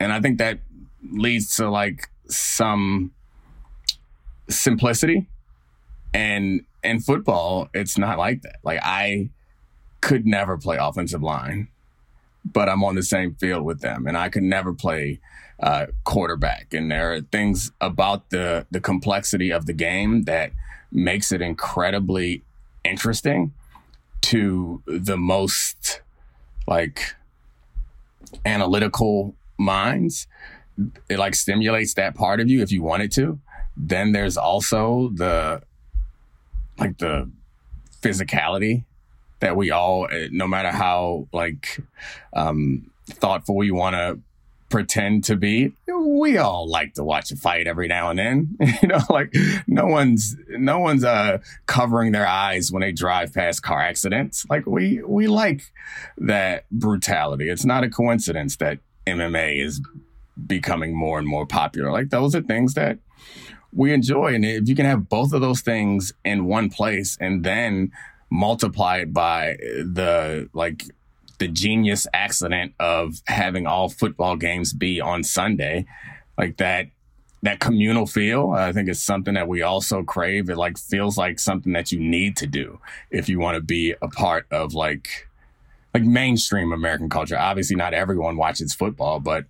And 0.00 0.12
I 0.12 0.20
think 0.20 0.38
that 0.38 0.58
leads 1.12 1.54
to 1.56 1.70
like 1.70 2.10
some 2.28 3.12
simplicity. 4.48 5.28
And 6.12 6.64
in 6.82 7.00
football, 7.00 7.68
it's 7.72 7.96
not 7.96 8.18
like 8.18 8.42
that. 8.42 8.56
Like 8.64 8.80
I 8.82 9.30
could 10.00 10.26
never 10.26 10.58
play 10.58 10.76
offensive 10.76 11.22
line, 11.22 11.68
but 12.44 12.68
I'm 12.68 12.82
on 12.82 12.96
the 12.96 13.02
same 13.02 13.34
field 13.34 13.64
with 13.64 13.80
them, 13.80 14.06
and 14.06 14.16
I 14.16 14.28
could 14.28 14.42
never 14.42 14.72
play 14.72 15.20
uh, 15.60 15.86
quarterback. 16.04 16.72
And 16.72 16.90
there 16.90 17.12
are 17.12 17.20
things 17.20 17.70
about 17.80 18.30
the 18.30 18.66
the 18.70 18.80
complexity 18.80 19.50
of 19.50 19.66
the 19.66 19.72
game 19.72 20.24
that 20.24 20.52
makes 20.92 21.32
it 21.32 21.42
incredibly 21.42 22.42
interesting 22.86 23.52
to 24.22 24.82
the 24.86 25.16
most 25.16 26.00
like 26.66 27.14
analytical 28.44 29.34
minds. 29.58 30.26
It 31.08 31.18
like 31.18 31.34
stimulates 31.34 31.94
that 31.94 32.14
part 32.14 32.40
of 32.40 32.50
you 32.50 32.62
if 32.62 32.70
you 32.70 32.82
want 32.82 33.02
it 33.02 33.12
to. 33.12 33.38
Then 33.76 34.12
there's 34.12 34.36
also 34.36 35.10
the 35.14 35.62
like 36.78 36.98
the 36.98 37.30
physicality 38.02 38.84
that 39.40 39.56
we 39.56 39.70
all, 39.70 40.08
eh, 40.10 40.28
no 40.30 40.46
matter 40.46 40.70
how 40.70 41.28
like 41.32 41.80
um, 42.32 42.90
thoughtful 43.08 43.56
we 43.56 43.70
want 43.70 43.94
to 43.94 44.18
pretend 44.68 45.24
to 45.24 45.36
be. 45.36 45.72
We 45.86 46.38
all 46.38 46.68
like 46.68 46.94
to 46.94 47.04
watch 47.04 47.30
a 47.30 47.36
fight 47.36 47.66
every 47.66 47.88
now 47.88 48.10
and 48.10 48.18
then. 48.18 48.56
you 48.82 48.88
know, 48.88 49.00
like 49.08 49.34
no 49.66 49.86
one's 49.86 50.36
no 50.48 50.78
one's 50.78 51.04
uh 51.04 51.38
covering 51.66 52.12
their 52.12 52.26
eyes 52.26 52.72
when 52.72 52.80
they 52.80 52.92
drive 52.92 53.32
past 53.32 53.62
car 53.62 53.80
accidents. 53.80 54.46
Like 54.48 54.66
we 54.66 55.02
we 55.02 55.26
like 55.26 55.62
that 56.18 56.68
brutality. 56.70 57.48
It's 57.48 57.64
not 57.64 57.84
a 57.84 57.90
coincidence 57.90 58.56
that 58.56 58.78
MMA 59.06 59.62
is 59.64 59.80
becoming 60.46 60.96
more 60.96 61.18
and 61.18 61.26
more 61.26 61.46
popular. 61.46 61.90
Like 61.90 62.10
those 62.10 62.34
are 62.34 62.42
things 62.42 62.74
that 62.74 62.98
we 63.72 63.92
enjoy 63.92 64.34
and 64.34 64.44
if 64.44 64.68
you 64.68 64.74
can 64.74 64.86
have 64.86 65.08
both 65.08 65.32
of 65.32 65.40
those 65.40 65.60
things 65.60 66.12
in 66.24 66.46
one 66.46 66.70
place 66.70 67.18
and 67.20 67.44
then 67.44 67.92
multiply 68.30 68.98
it 68.98 69.12
by 69.12 69.56
the 69.60 70.48
like 70.54 70.84
the 71.38 71.48
genius 71.48 72.06
accident 72.12 72.74
of 72.80 73.20
having 73.26 73.66
all 73.66 73.88
football 73.88 74.36
games 74.36 74.72
be 74.72 75.00
on 75.00 75.22
Sunday, 75.22 75.86
like 76.38 76.56
that 76.58 76.88
that 77.42 77.60
communal 77.60 78.06
feel 78.06 78.50
i 78.50 78.72
think 78.72 78.88
is 78.88 79.02
something 79.02 79.34
that 79.34 79.46
we 79.46 79.62
also 79.62 80.02
crave. 80.02 80.48
It 80.48 80.56
like 80.56 80.78
feels 80.78 81.16
like 81.16 81.38
something 81.38 81.72
that 81.74 81.92
you 81.92 82.00
need 82.00 82.36
to 82.38 82.46
do 82.46 82.80
if 83.10 83.28
you 83.28 83.38
want 83.38 83.56
to 83.56 83.60
be 83.60 83.94
a 84.02 84.08
part 84.08 84.46
of 84.50 84.74
like 84.74 85.28
like 85.94 86.02
mainstream 86.02 86.72
american 86.72 87.08
culture. 87.08 87.38
Obviously 87.38 87.76
not 87.76 87.94
everyone 87.94 88.36
watches 88.36 88.74
football 88.74 89.20
but 89.20 89.44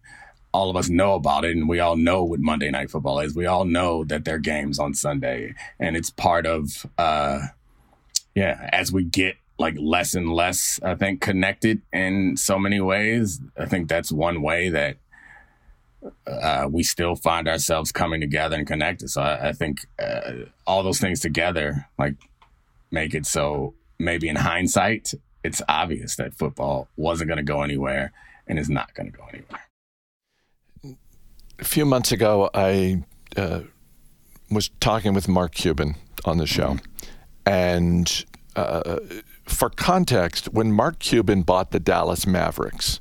all 0.53 0.69
of 0.69 0.77
us 0.77 0.89
know 0.89 1.15
about 1.15 1.45
it 1.45 1.57
and 1.57 1.69
we 1.69 1.81
all 1.81 1.97
know 1.97 2.25
what 2.25 2.41
monday 2.41 2.71
night 2.71 2.91
football 2.91 3.21
is. 3.21 3.35
We 3.35 3.47
all 3.47 3.65
know 3.65 4.05
that 4.05 4.25
there 4.25 4.35
are 4.35 4.41
games 4.41 4.79
on 4.79 4.93
sunday 4.93 5.55
and 5.79 5.97
it's 5.97 6.11
part 6.11 6.45
of 6.45 6.87
uh 6.99 7.47
yeah 8.35 8.69
as 8.73 8.93
we 8.93 9.05
get 9.05 9.37
like 9.59 9.77
less 9.79 10.15
and 10.15 10.33
less, 10.33 10.79
I 10.83 10.95
think, 10.95 11.21
connected 11.21 11.83
in 11.93 12.37
so 12.37 12.59
many 12.59 12.81
ways. 12.81 13.41
I 13.59 13.67
think 13.67 13.89
that's 13.89 14.13
one 14.13 14.43
way 14.43 14.69
that 14.69 14.97
uh, 16.27 16.69
we 16.71 16.83
still 16.83 17.17
find 17.17 17.49
ourselves 17.49 17.93
coming 17.93 18.21
together 18.21 18.57
and 18.57 18.67
connected. 18.67 19.09
So 19.09 19.23
I, 19.23 19.49
I 19.49 19.53
think 19.53 19.87
uh, 19.99 20.33
all 20.67 20.83
those 20.83 21.01
things 21.01 21.21
together, 21.21 21.87
like, 21.99 22.17
make 22.91 23.15
it 23.15 23.27
so 23.27 23.75
maybe 23.99 24.29
in 24.29 24.37
hindsight, 24.37 25.15
it's 25.43 25.63
obvious 25.69 26.17
that 26.17 26.35
football 26.35 26.89
wasn't 26.97 27.29
going 27.29 27.39
to 27.39 27.45
go 27.45 27.63
anywhere 27.63 28.13
and 28.47 28.59
is 28.59 28.69
not 28.69 28.95
going 28.95 29.11
to 29.11 29.17
go 29.17 29.25
anywhere. 29.33 30.99
A 31.59 31.65
few 31.65 31.87
months 31.87 32.13
ago, 32.13 32.51
I 32.53 33.03
uh, 33.37 33.61
was 34.51 34.69
talking 34.81 35.15
with 35.15 35.29
Mark 35.29 35.55
Cuban 35.55 35.95
on 36.25 36.37
the 36.39 36.47
show, 36.47 36.75
mm-hmm. 36.75 37.49
and 37.49 38.25
uh, 38.55 38.99
for 39.47 39.71
context, 39.71 40.53
when 40.53 40.73
Mark 40.73 40.99
Cuban 40.99 41.43
bought 41.43 41.71
the 41.71 41.81
Dallas 41.81 42.27
Mavericks, 42.27 43.01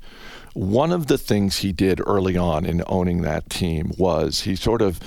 one 0.54 0.94
of 0.94 1.08
the 1.08 1.18
things 1.18 1.58
he 1.58 1.74
did 1.74 2.00
early 2.08 2.38
on 2.38 2.66
in 2.66 2.82
owning 2.88 3.24
that 3.24 3.50
team 3.50 3.92
was 3.98 4.42
he 4.42 4.56
sort 4.56 4.82
of 4.82 5.00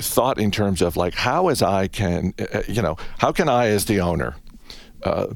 thought 0.00 0.38
in 0.40 0.50
terms 0.50 0.82
of 0.82 0.96
like 0.96 1.14
how 1.14 1.48
as 1.48 1.62
I 1.62 1.86
can 1.86 2.34
uh, 2.52 2.62
you 2.66 2.82
know 2.82 2.96
how 3.18 3.30
can 3.30 3.48
I 3.48 3.68
as 3.68 3.84
the 3.84 4.00
owner 4.00 4.34
uh, 5.04 5.28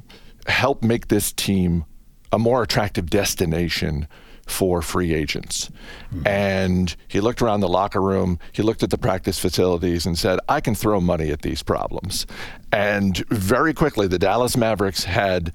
help 0.46 0.82
make 0.82 1.08
this 1.08 1.32
team 1.32 1.84
a 2.32 2.40
more 2.40 2.62
attractive 2.62 3.08
destination 3.08 4.08
for 4.50 4.82
free 4.82 5.14
agents. 5.14 5.70
And 6.26 6.94
he 7.08 7.20
looked 7.20 7.40
around 7.40 7.60
the 7.60 7.68
locker 7.68 8.02
room, 8.02 8.38
he 8.52 8.62
looked 8.62 8.82
at 8.82 8.90
the 8.90 8.98
practice 8.98 9.38
facilities 9.38 10.06
and 10.06 10.18
said, 10.18 10.38
I 10.48 10.60
can 10.60 10.74
throw 10.74 11.00
money 11.00 11.30
at 11.30 11.42
these 11.42 11.62
problems. 11.62 12.26
And 12.72 13.16
very 13.28 13.72
quickly, 13.72 14.08
the 14.08 14.18
Dallas 14.18 14.56
Mavericks 14.56 15.04
had 15.04 15.52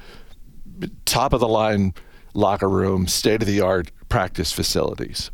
top 1.06 1.34
of 1.34 1.40
the 1.40 1.48
line 1.48 1.94
locker 2.34 2.70
room, 2.70 3.08
state 3.08 3.42
of 3.42 3.48
the 3.48 3.62
art 3.62 3.92
practice 4.10 4.52
facilities. 4.52 5.32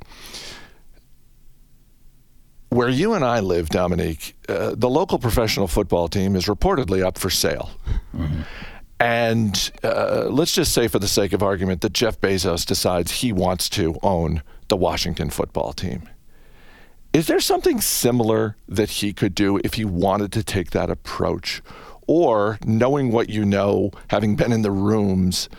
Where 2.69 2.89
you 2.89 3.13
and 3.13 3.25
I 3.25 3.41
live, 3.41 3.69
Domonique, 3.69 4.33
uh, 4.47 4.75
the 4.77 4.89
local 4.89 5.19
professional 5.19 5.67
football 5.67 6.07
team 6.07 6.35
is 6.35 6.45
reportedly 6.45 7.03
up 7.03 7.17
for 7.17 7.29
sale. 7.29 7.71
Mm-hmm. 8.15 8.41
And 9.01 9.71
uh, 9.83 10.27
let's 10.29 10.53
just 10.53 10.75
say, 10.75 10.87
for 10.87 10.99
the 10.99 11.07
sake 11.07 11.33
of 11.33 11.41
argument, 11.41 11.81
that 11.81 11.91
Jeff 11.91 12.21
Bezos 12.21 12.63
decides 12.63 13.09
he 13.09 13.33
wants 13.33 13.67
to 13.69 13.97
own 14.03 14.43
the 14.67 14.77
Washington 14.77 15.31
football 15.31 15.73
team. 15.73 16.07
Is 17.11 17.25
there 17.25 17.39
something 17.39 17.81
similar 17.81 18.57
that 18.69 18.91
he 18.91 19.11
could 19.11 19.33
do 19.33 19.59
if 19.63 19.73
he 19.73 19.85
wanted 19.85 20.31
to 20.33 20.43
take 20.43 20.69
that 20.71 20.91
approach? 20.91 21.63
Or, 22.05 22.59
knowing 22.63 23.11
what 23.11 23.27
you 23.27 23.43
know, 23.43 23.89
having 24.09 24.35
been 24.35 24.51
in 24.51 24.61
the 24.61 24.69
rooms 24.69 25.49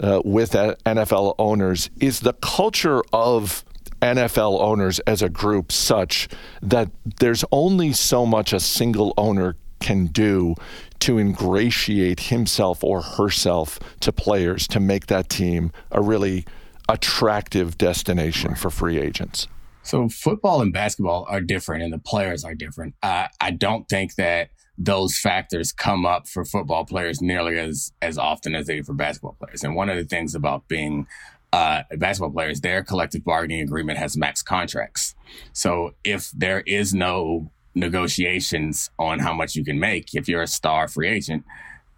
uh, 0.00 0.20
with 0.22 0.50
NFL 0.52 1.36
owners, 1.38 1.88
is 2.00 2.20
the 2.20 2.34
culture 2.34 3.00
of 3.14 3.64
NFL 4.02 4.60
owners 4.60 4.98
as 5.00 5.22
a 5.22 5.30
group 5.30 5.72
such 5.72 6.28
that 6.60 6.90
there's 7.18 7.46
only 7.50 7.94
so 7.94 8.26
much 8.26 8.52
a 8.52 8.60
single 8.60 9.14
owner 9.16 9.56
can 9.80 10.06
do 10.06 10.54
to 11.00 11.18
ingratiate 11.18 12.20
himself 12.20 12.82
or 12.84 13.02
herself 13.02 13.78
to 14.00 14.12
players 14.12 14.68
to 14.68 14.80
make 14.80 15.06
that 15.06 15.28
team 15.28 15.72
a 15.90 16.00
really 16.00 16.44
attractive 16.88 17.78
destination 17.78 18.54
for 18.54 18.70
free 18.70 18.98
agents? 18.98 19.46
So, 19.82 20.08
football 20.08 20.60
and 20.60 20.72
basketball 20.72 21.26
are 21.28 21.40
different, 21.40 21.82
and 21.82 21.92
the 21.92 21.98
players 21.98 22.44
are 22.44 22.54
different. 22.54 22.94
I 23.02 23.50
don't 23.56 23.88
think 23.88 24.14
that 24.16 24.50
those 24.76 25.18
factors 25.18 25.72
come 25.72 26.06
up 26.06 26.26
for 26.26 26.44
football 26.44 26.86
players 26.86 27.20
nearly 27.20 27.58
as 27.58 27.92
as 28.00 28.16
often 28.16 28.54
as 28.54 28.66
they 28.66 28.76
do 28.76 28.82
for 28.82 28.94
basketball 28.94 29.36
players. 29.38 29.62
And 29.62 29.74
one 29.74 29.90
of 29.90 29.96
the 29.96 30.04
things 30.04 30.34
about 30.34 30.68
being 30.68 31.06
uh, 31.52 31.82
basketball 31.98 32.30
players, 32.30 32.60
their 32.60 32.82
collective 32.82 33.24
bargaining 33.24 33.60
agreement 33.60 33.98
has 33.98 34.16
max 34.16 34.42
contracts. 34.42 35.14
So 35.52 35.94
if 36.04 36.30
there 36.30 36.60
is 36.60 36.94
no 36.94 37.50
negotiations 37.74 38.90
on 38.98 39.18
how 39.20 39.32
much 39.32 39.54
you 39.54 39.64
can 39.64 39.78
make 39.78 40.14
if 40.14 40.28
you're 40.28 40.42
a 40.42 40.46
star 40.46 40.88
free 40.88 41.08
agent. 41.08 41.44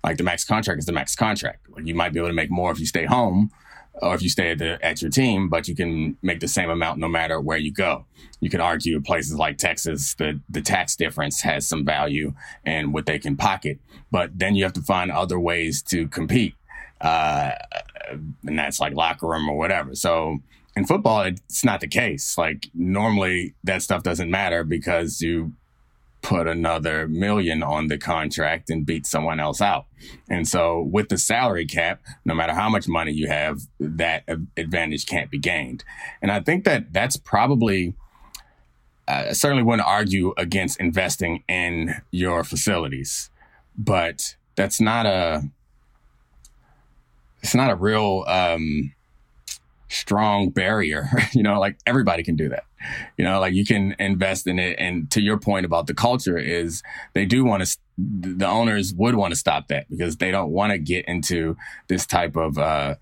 Like 0.04 0.16
the 0.16 0.24
max 0.24 0.44
contract 0.44 0.78
is 0.78 0.86
the 0.86 0.92
max 0.92 1.14
contract. 1.14 1.68
Like 1.70 1.86
you 1.86 1.94
might 1.94 2.12
be 2.12 2.18
able 2.18 2.28
to 2.28 2.34
make 2.34 2.50
more 2.50 2.72
if 2.72 2.80
you 2.80 2.86
stay 2.86 3.04
home, 3.04 3.50
or 4.00 4.14
if 4.14 4.22
you 4.22 4.28
stay 4.28 4.50
at, 4.52 4.58
the, 4.58 4.84
at 4.84 5.02
your 5.02 5.10
team, 5.10 5.48
but 5.48 5.68
you 5.68 5.74
can 5.76 6.16
make 6.22 6.40
the 6.40 6.48
same 6.48 6.70
amount 6.70 6.98
no 6.98 7.08
matter 7.08 7.40
where 7.40 7.58
you 7.58 7.72
go. 7.72 8.06
You 8.40 8.48
can 8.48 8.60
argue 8.60 9.00
places 9.00 9.36
like 9.36 9.58
Texas, 9.58 10.14
the, 10.14 10.40
the 10.48 10.62
tax 10.62 10.96
difference 10.96 11.42
has 11.42 11.68
some 11.68 11.84
value 11.84 12.34
and 12.64 12.92
what 12.94 13.06
they 13.06 13.18
can 13.18 13.36
pocket, 13.36 13.78
but 14.10 14.30
then 14.38 14.54
you 14.54 14.64
have 14.64 14.72
to 14.74 14.82
find 14.82 15.10
other 15.10 15.38
ways 15.38 15.82
to 15.84 16.08
compete. 16.08 16.54
Uh, 17.00 17.52
and 18.10 18.58
that's 18.58 18.80
like 18.80 18.94
locker 18.94 19.26
room 19.26 19.48
or 19.48 19.56
whatever. 19.56 19.94
So 19.94 20.38
in 20.74 20.86
football, 20.86 21.22
it's 21.22 21.64
not 21.64 21.80
the 21.80 21.88
case. 21.88 22.38
Like 22.38 22.68
normally 22.74 23.54
that 23.64 23.82
stuff 23.82 24.02
doesn't 24.02 24.30
matter 24.30 24.64
because 24.64 25.20
you 25.20 25.52
put 26.22 26.46
another 26.46 27.08
million 27.08 27.62
on 27.62 27.88
the 27.88 27.98
contract 27.98 28.70
and 28.70 28.86
beat 28.86 29.06
someone 29.06 29.40
else 29.40 29.60
out. 29.60 29.86
And 30.30 30.46
so 30.46 30.80
with 30.80 31.08
the 31.08 31.18
salary 31.18 31.66
cap, 31.66 32.00
no 32.24 32.32
matter 32.32 32.54
how 32.54 32.68
much 32.68 32.86
money 32.88 33.12
you 33.12 33.26
have, 33.26 33.60
that 33.80 34.24
advantage 34.56 35.06
can't 35.06 35.30
be 35.30 35.38
gained. 35.38 35.84
And 36.22 36.30
I 36.30 36.40
think 36.40 36.64
that 36.64 36.92
that's 36.92 37.16
probably, 37.16 37.94
I 39.08 39.32
certainly 39.32 39.64
wouldn't 39.64 39.86
argue 39.86 40.32
against 40.36 40.80
investing 40.80 41.42
in 41.48 41.96
your 42.12 42.44
facilities, 42.44 43.30
but 43.76 44.36
that's 44.54 44.80
not 44.80 45.06
a, 45.06 45.42
it's 47.42 47.54
not 47.54 47.70
a 47.72 47.74
real, 47.74 48.24
um, 48.28 48.94
strong 49.92 50.50
barrier. 50.50 51.08
you 51.32 51.42
know, 51.42 51.60
like 51.60 51.78
everybody 51.86 52.22
can 52.22 52.36
do 52.36 52.48
that. 52.48 52.64
You 53.16 53.24
know, 53.24 53.40
like 53.40 53.54
you 53.54 53.64
can 53.64 53.94
invest 53.98 54.46
in 54.46 54.58
it. 54.58 54.76
And 54.78 55.10
to 55.12 55.20
your 55.20 55.38
point 55.38 55.66
about 55.66 55.86
the 55.86 55.94
culture 55.94 56.38
is 56.38 56.82
they 57.14 57.26
do 57.26 57.44
want 57.44 57.64
to, 57.64 57.78
the 57.98 58.46
owners 58.46 58.92
would 58.94 59.14
want 59.14 59.32
to 59.32 59.38
stop 59.38 59.68
that 59.68 59.88
because 59.88 60.16
they 60.16 60.30
don't 60.30 60.50
want 60.50 60.72
to 60.72 60.78
get 60.78 61.06
into 61.06 61.56
this 61.88 62.06
type 62.06 62.36
of, 62.36 62.58
uh, 62.58 62.96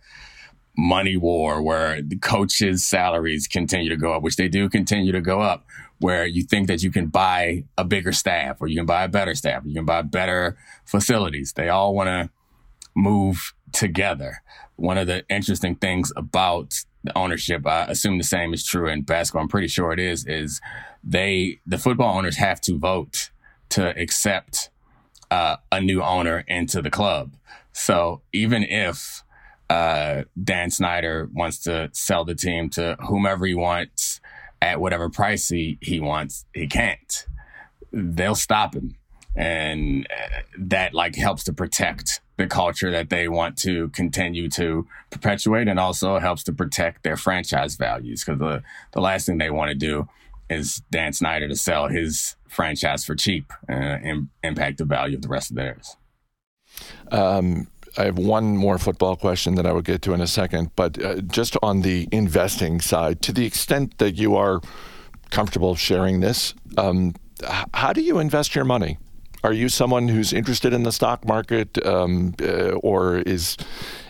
money 0.76 1.16
war 1.16 1.61
where 1.61 2.00
the 2.00 2.16
coaches 2.16 2.87
salaries 2.87 3.47
continue 3.47 3.88
to 3.88 3.97
go 3.97 4.14
up, 4.14 4.23
which 4.23 4.37
they 4.37 4.49
do 4.49 4.68
continue 4.68 5.12
to 5.12 5.20
go 5.20 5.40
up, 5.40 5.66
where 5.99 6.25
you 6.25 6.42
think 6.42 6.68
that 6.68 6.82
you 6.82 6.90
can 6.90 7.06
buy 7.06 7.64
a 7.76 7.85
bigger 7.85 8.12
staff 8.12 8.56
or 8.61 8.66
you 8.66 8.76
can 8.76 8.87
buy 8.87 9.04
a 9.04 9.09
better 9.09 9.35
staff, 9.35 9.64
or 9.64 9.68
you 9.68 9.75
can 9.75 9.85
buy 9.85 10.00
better 10.00 10.56
facilities. 10.85 11.52
They 11.52 11.68
all 11.68 11.94
want 11.94 12.06
to 12.06 12.30
move 12.94 13.52
together. 13.72 14.42
One 14.76 14.98
of 14.98 15.06
the 15.06 15.24
interesting 15.28 15.76
things 15.76 16.12
about 16.16 16.74
the 17.04 17.16
ownership, 17.16 17.66
I 17.66 17.84
assume 17.84 18.18
the 18.18 18.24
same 18.24 18.52
is 18.52 18.64
true 18.64 18.88
in 18.88 19.02
basketball. 19.02 19.42
I'm 19.42 19.48
pretty 19.48 19.68
sure 19.68 19.92
it 19.92 20.00
is, 20.00 20.26
is 20.26 20.60
they, 21.02 21.60
the 21.66 21.78
football 21.78 22.16
owners 22.16 22.36
have 22.36 22.60
to 22.62 22.78
vote 22.78 23.30
to 23.70 23.96
accept 23.98 24.70
uh, 25.30 25.56
a 25.70 25.80
new 25.80 26.02
owner 26.02 26.44
into 26.48 26.82
the 26.82 26.90
club. 26.90 27.36
So 27.72 28.22
even 28.32 28.64
if 28.64 29.22
uh, 29.68 30.24
Dan 30.42 30.70
Snyder 30.70 31.28
wants 31.32 31.60
to 31.60 31.90
sell 31.92 32.24
the 32.24 32.34
team 32.34 32.68
to 32.70 32.96
whomever 33.08 33.46
he 33.46 33.54
wants 33.54 34.20
at 34.60 34.80
whatever 34.80 35.08
price 35.08 35.48
he, 35.48 35.78
he 35.80 36.00
wants, 36.00 36.44
he 36.52 36.66
can't. 36.66 37.26
They'll 37.92 38.34
stop 38.34 38.74
him. 38.74 38.96
And 39.37 40.06
uh, 40.10 40.40
that 40.58 40.92
like 40.92 41.14
helps 41.14 41.44
to 41.44 41.52
protect 41.52 42.20
the 42.37 42.46
culture 42.46 42.90
that 42.90 43.10
they 43.10 43.28
want 43.28 43.56
to 43.58 43.88
continue 43.90 44.49
to 44.49 44.87
perpetuate 45.10 45.68
and 45.68 45.78
also 45.78 46.18
helps 46.18 46.42
to 46.44 46.52
protect 46.52 47.02
their 47.02 47.16
franchise 47.16 47.76
values 47.76 48.25
because 48.25 48.40
the, 48.40 48.62
the 48.92 49.00
last 49.00 49.26
thing 49.26 49.38
they 49.38 49.50
want 49.50 49.68
to 49.68 49.75
do 49.75 50.08
is 50.49 50.82
Dan 50.90 51.12
Snyder 51.12 51.49
to 51.49 51.54
sell 51.54 51.88
his 51.88 52.37
franchise 52.49 53.04
for 53.04 53.14
cheap 53.14 53.52
and 53.68 54.28
impact 54.42 54.78
the 54.78 54.84
value 54.84 55.16
of 55.16 55.22
the 55.22 55.28
rest 55.28 55.50
of 55.50 55.56
theirs. 55.56 55.96
Um, 57.12 57.68
I 57.99 58.04
have 58.04 58.18
one 58.18 58.56
more 58.56 58.78
football 58.78 59.16
question 59.16 59.54
that 59.56 59.66
I 59.66 59.72
will 59.72 59.82
get 59.82 60.02
to 60.02 60.12
in 60.12 60.20
a 60.20 60.26
second, 60.26 60.70
but 60.76 61.02
uh, 61.02 61.20
just 61.20 61.56
on 61.62 61.82
the 61.82 62.08
investing 62.12 62.80
side, 62.80 63.22
to 63.22 63.32
the 63.32 63.44
extent 63.44 63.99
that 63.99 64.16
you 64.16 64.37
are 64.37 64.60
comfortable 65.30 65.75
sharing 65.75 66.20
this, 66.20 66.54
um, 66.76 67.14
how 67.75 67.92
do 67.92 68.00
you 68.00 68.18
invest 68.18 68.54
your 68.54 68.64
money? 68.64 68.99
Are 69.42 69.52
you 69.52 69.68
someone 69.68 70.09
who's 70.09 70.32
interested 70.32 70.73
in 70.73 70.82
the 70.82 70.93
stock 70.93 71.26
market, 71.26 71.84
um, 71.86 72.34
uh, 72.43 72.73
or 72.82 73.19
is 73.19 73.56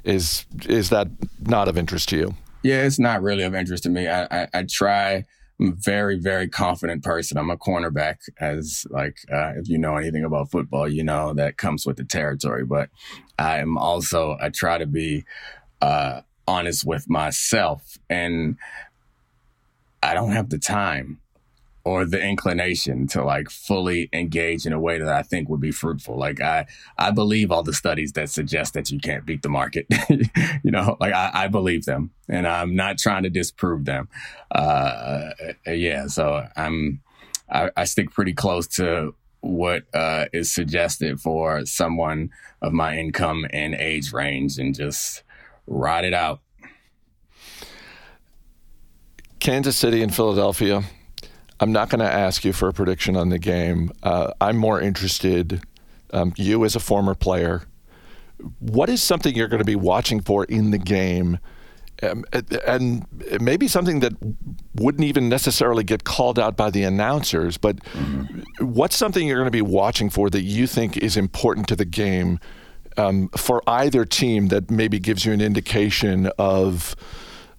is 0.05 0.45
is 0.67 0.91
that 0.91 1.09
not 1.41 1.69
of 1.69 1.79
interest 1.79 2.09
to 2.11 2.17
you? 2.17 2.35
Yeah, 2.63 2.83
it's 2.83 2.99
not 2.99 3.23
really 3.23 3.45
of 3.45 3.55
interest 3.55 3.85
to 3.85 3.89
me. 3.89 4.09
I, 4.09 4.25
I, 4.25 4.49
I 4.53 4.63
try. 4.65 5.25
I'm 5.59 5.69
a 5.69 5.73
very, 5.73 6.19
very 6.19 6.49
confident 6.49 7.05
person. 7.05 7.37
I'm 7.37 7.51
a 7.51 7.57
cornerback, 7.57 8.17
as 8.41 8.87
like 8.91 9.19
uh, 9.31 9.53
if 9.57 9.69
you 9.69 9.79
know 9.79 9.97
anything 9.97 10.25
about 10.25 10.51
football, 10.51 10.89
you 10.89 11.05
know 11.05 11.35
that 11.35 11.59
comes 11.59 11.87
with 11.87 11.97
the 11.97 12.05
territory. 12.05 12.65
But 12.65 12.89
I 13.39 13.59
am 13.59 13.77
also 13.77 14.37
I 14.41 14.49
try 14.49 14.79
to 14.79 14.87
be 14.87 15.25
uh, 15.81 16.23
honest 16.49 16.85
with 16.85 17.09
myself, 17.09 17.99
and 18.09 18.57
I 20.03 20.15
don't 20.15 20.33
have 20.33 20.49
the 20.49 20.59
time 20.59 21.21
or 21.91 22.05
the 22.05 22.23
inclination 22.23 23.09
to 23.09 23.25
like 23.25 23.51
fully 23.51 24.09
engage 24.13 24.65
in 24.65 24.73
a 24.73 24.79
way 24.79 24.97
that 24.97 25.09
I 25.09 25.23
think 25.23 25.49
would 25.49 25.61
be 25.61 25.73
fruitful. 25.73 26.17
Like 26.17 26.41
I, 26.41 26.67
I 26.97 27.11
believe 27.11 27.51
all 27.51 27.65
the 27.65 27.73
studies 27.73 28.13
that 28.13 28.31
suggest 28.31 28.75
that 28.75 28.93
you 28.93 29.01
can't 29.01 29.27
beat 29.27 29.43
the 29.43 29.49
market. 29.49 29.87
you 30.63 30.71
know, 30.71 30.97
like 31.01 31.13
I, 31.13 31.31
I, 31.35 31.49
believe 31.49 31.87
them, 31.87 32.13
and 32.29 32.47
I'm 32.47 32.77
not 32.77 32.99
trying 32.99 33.25
to 33.25 33.29
disprove 33.29 33.87
them. 33.87 34.09
Uh, 34.53 35.31
yeah, 35.67 36.07
so 36.07 36.47
I'm, 36.57 37.01
I, 37.51 37.71
I, 37.77 37.85
stick 37.87 38.13
pretty 38.13 38.35
close 38.35 38.69
to 38.77 39.17
what 39.41 39.83
uh, 39.93 40.27
is 40.33 40.55
suggested 40.55 41.21
for 41.21 41.67
someone 41.67 42.31
of 42.63 42.73
my 42.73 42.97
income 42.97 43.47
and 43.53 43.75
age 43.75 44.13
range, 44.13 44.59
and 44.59 44.77
just 44.77 45.25
ride 45.67 46.05
it 46.05 46.15
out. 46.15 46.41
Kansas 49.41 49.77
City 49.77 50.03
and 50.03 50.15
Philadelphia 50.15 50.85
I'm 51.61 51.73
not 51.73 51.91
going 51.91 52.01
to 52.01 52.11
ask 52.11 52.45
you 52.45 52.53
for 52.53 52.69
a 52.69 52.73
prediction 52.73 53.17
on 53.17 53.29
the 53.29 53.39
game. 53.39 53.93
Uh, 54.03 54.33
I'm 54.41 54.57
more 54.57 54.81
interested, 54.81 55.63
um, 56.13 56.33
you 56.37 56.65
as 56.65 56.75
a 56.75 56.81
former 56.81 57.15
player, 57.15 57.65
what 58.59 58.89
is 58.89 59.03
something 59.03 59.35
you're 59.35 59.49
going 59.49 59.59
to 59.59 59.65
be 59.65 59.77
watching 59.77 60.21
for 60.21 60.45
in 60.45 60.71
the 60.71 60.79
game? 60.79 61.39
Um, 62.03 62.25
and 62.67 63.07
maybe 63.43 63.69
something 63.69 64.01
that 64.01 64.15
wouldn't 64.75 65.05
even 65.05 65.29
necessarily 65.29 65.85
get 65.85 66.05
called 66.05 66.39
out 66.39 66.57
by 66.57 66.71
the 66.71 66.83
announcers, 66.83 67.59
but 67.59 67.77
mm-hmm. 67.77 68.65
what's 68.65 68.97
something 68.97 69.27
you're 69.29 69.37
going 69.37 69.45
to 69.45 69.51
be 69.51 69.61
watching 69.61 70.09
for 70.09 70.31
that 70.31 70.41
you 70.41 70.67
think 70.67 70.97
is 70.97 71.19
important 71.19 71.69
to 71.69 71.77
the 71.77 71.85
game 71.85 72.41
um, 72.97 73.29
for 73.37 73.63
either 73.67 74.07
team 74.07 74.49
that 74.49 74.71
maybe 74.71 74.99
gives 74.99 75.27
you 75.27 75.33
an 75.33 75.43
indication 75.43 76.31
of 76.39 76.97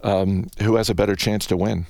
um, 0.02 0.48
who 0.64 0.76
has 0.76 0.90
a 0.90 0.96
better 0.96 1.16
chance 1.16 1.46
to 1.46 1.56
win? 1.56 1.86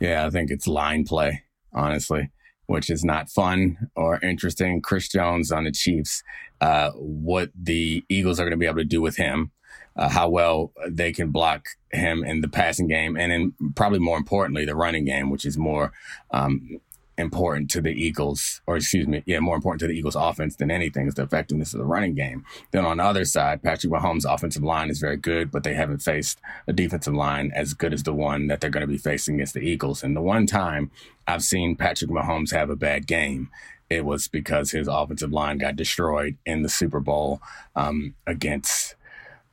Yeah, 0.00 0.26
I 0.26 0.30
think 0.30 0.50
it's 0.50 0.66
line 0.66 1.04
play, 1.04 1.42
honestly, 1.72 2.30
which 2.66 2.90
is 2.90 3.04
not 3.04 3.30
fun 3.30 3.90
or 3.96 4.20
interesting. 4.22 4.80
Chris 4.80 5.08
Jones 5.08 5.50
on 5.50 5.64
the 5.64 5.72
Chiefs, 5.72 6.22
uh, 6.60 6.90
what 6.92 7.50
the 7.60 8.04
Eagles 8.08 8.38
are 8.38 8.44
going 8.44 8.52
to 8.52 8.56
be 8.56 8.66
able 8.66 8.76
to 8.78 8.84
do 8.84 9.00
with 9.00 9.16
him, 9.16 9.50
uh, 9.96 10.08
how 10.08 10.28
well 10.28 10.72
they 10.88 11.12
can 11.12 11.30
block 11.30 11.66
him 11.90 12.22
in 12.22 12.40
the 12.40 12.48
passing 12.48 12.86
game, 12.86 13.16
and 13.16 13.32
then 13.32 13.72
probably 13.74 13.98
more 13.98 14.16
importantly, 14.16 14.64
the 14.64 14.76
running 14.76 15.04
game, 15.04 15.30
which 15.30 15.44
is 15.44 15.58
more 15.58 15.92
um, 16.30 16.80
important 17.18 17.70
to 17.70 17.80
the 17.80 17.90
Eagles, 17.90 18.62
or 18.66 18.76
excuse 18.76 19.06
me, 19.06 19.22
yeah, 19.26 19.40
more 19.40 19.56
important 19.56 19.80
to 19.80 19.86
the 19.86 19.92
Eagles 19.92 20.16
offense 20.16 20.56
than 20.56 20.70
anything 20.70 21.08
is 21.08 21.14
the 21.14 21.24
effectiveness 21.24 21.74
of 21.74 21.80
the 21.80 21.84
running 21.84 22.14
game. 22.14 22.44
Then 22.70 22.84
on 22.84 22.98
the 22.98 23.04
other 23.04 23.24
side, 23.24 23.62
Patrick 23.62 23.92
Mahomes' 23.92 24.24
offensive 24.24 24.62
line 24.62 24.88
is 24.88 25.00
very 25.00 25.16
good, 25.16 25.50
but 25.50 25.64
they 25.64 25.74
haven't 25.74 25.98
faced 25.98 26.40
a 26.66 26.72
defensive 26.72 27.14
line 27.14 27.50
as 27.54 27.74
good 27.74 27.92
as 27.92 28.04
the 28.04 28.14
one 28.14 28.46
that 28.46 28.60
they're 28.60 28.70
going 28.70 28.86
to 28.86 28.86
be 28.86 28.98
facing 28.98 29.34
against 29.34 29.54
the 29.54 29.60
Eagles. 29.60 30.02
And 30.02 30.16
the 30.16 30.22
one 30.22 30.46
time 30.46 30.90
I've 31.26 31.42
seen 31.42 31.76
Patrick 31.76 32.10
Mahomes 32.10 32.52
have 32.52 32.70
a 32.70 32.76
bad 32.76 33.06
game, 33.06 33.50
it 33.90 34.04
was 34.04 34.28
because 34.28 34.70
his 34.70 34.86
offensive 34.86 35.32
line 35.32 35.58
got 35.58 35.76
destroyed 35.76 36.36
in 36.46 36.62
the 36.62 36.68
Super 36.68 37.00
Bowl 37.00 37.40
um, 37.74 38.14
against 38.26 38.94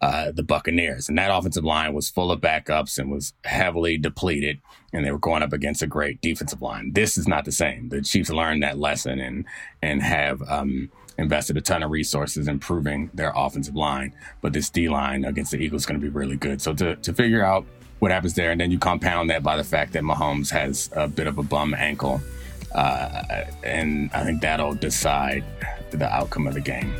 uh, 0.01 0.31
the 0.31 0.43
Buccaneers. 0.43 1.09
And 1.09 1.17
that 1.17 1.35
offensive 1.35 1.63
line 1.63 1.93
was 1.93 2.09
full 2.09 2.31
of 2.31 2.41
backups 2.41 2.97
and 2.97 3.09
was 3.11 3.33
heavily 3.43 3.97
depleted, 3.97 4.61
and 4.93 5.05
they 5.05 5.11
were 5.11 5.19
going 5.19 5.43
up 5.43 5.53
against 5.53 5.81
a 5.81 5.87
great 5.87 6.21
defensive 6.21 6.61
line. 6.61 6.91
This 6.93 7.17
is 7.17 7.27
not 7.27 7.45
the 7.45 7.51
same. 7.51 7.89
The 7.89 8.01
Chiefs 8.01 8.29
learned 8.29 8.63
that 8.63 8.77
lesson 8.77 9.19
and 9.19 9.45
and 9.81 10.01
have 10.01 10.41
um, 10.49 10.91
invested 11.17 11.57
a 11.57 11.61
ton 11.61 11.83
of 11.83 11.91
resources 11.91 12.47
improving 12.47 13.09
their 13.13 13.31
offensive 13.35 13.75
line. 13.75 14.13
But 14.41 14.53
this 14.53 14.69
D 14.69 14.89
line 14.89 15.25
against 15.25 15.51
the 15.51 15.57
Eagles 15.57 15.83
is 15.83 15.85
going 15.85 15.99
to 15.99 16.05
be 16.05 16.09
really 16.11 16.37
good. 16.37 16.61
So 16.61 16.73
to 16.73 16.95
to 16.97 17.13
figure 17.13 17.43
out 17.43 17.65
what 17.99 18.11
happens 18.11 18.33
there, 18.33 18.51
and 18.51 18.59
then 18.59 18.71
you 18.71 18.79
compound 18.79 19.29
that 19.29 19.43
by 19.43 19.55
the 19.55 19.63
fact 19.63 19.93
that 19.93 20.03
Mahomes 20.03 20.49
has 20.51 20.89
a 20.95 21.07
bit 21.07 21.27
of 21.27 21.37
a 21.37 21.43
bum 21.43 21.73
ankle. 21.73 22.21
Uh, 22.73 23.45
and 23.63 24.11
I 24.13 24.25
think 24.25 24.41
that'll 24.41 24.75
decide 24.75 25.45
the 25.91 26.09
outcome 26.13 26.45
of 26.45 26.55
the 26.55 26.59
game. 26.59 26.93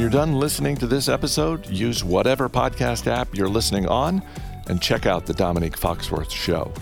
You're 0.00 0.08
done 0.08 0.32
listening 0.32 0.76
to 0.78 0.86
this 0.86 1.10
episode, 1.10 1.66
use 1.68 2.02
whatever 2.02 2.48
podcast 2.48 3.06
app 3.06 3.36
you're 3.36 3.50
listening 3.50 3.86
on 3.86 4.22
and 4.68 4.80
check 4.80 5.04
out 5.04 5.26
The 5.26 5.34
Domonique 5.34 5.78
Foxworth 5.78 6.30
Show. 6.30 6.72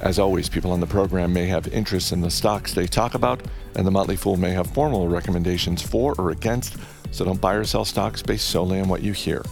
As 0.00 0.18
always, 0.18 0.48
people 0.48 0.70
on 0.70 0.80
the 0.80 0.86
program 0.86 1.30
may 1.30 1.44
have 1.44 1.68
interests 1.68 2.12
in 2.12 2.22
the 2.22 2.30
stocks 2.30 2.72
they 2.72 2.86
talk 2.86 3.12
about, 3.12 3.42
and 3.74 3.86
the 3.86 3.90
Motley 3.90 4.16
Fool 4.16 4.38
may 4.38 4.52
have 4.52 4.66
formal 4.68 5.08
recommendations 5.08 5.82
for 5.82 6.14
or 6.16 6.30
against, 6.30 6.78
so 7.10 7.22
don't 7.22 7.40
buy 7.40 7.52
or 7.52 7.64
sell 7.64 7.84
stocks 7.84 8.22
based 8.22 8.48
solely 8.48 8.80
on 8.80 8.88
what 8.88 9.02
you 9.02 9.12
hear. 9.12 9.44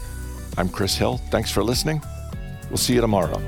I'm 0.56 0.70
Chris 0.70 0.96
Hill. 0.96 1.18
Thanks 1.30 1.50
for 1.50 1.62
listening. 1.62 2.00
We'll 2.70 2.78
see 2.78 2.94
you 2.94 3.02
tomorrow. 3.02 3.42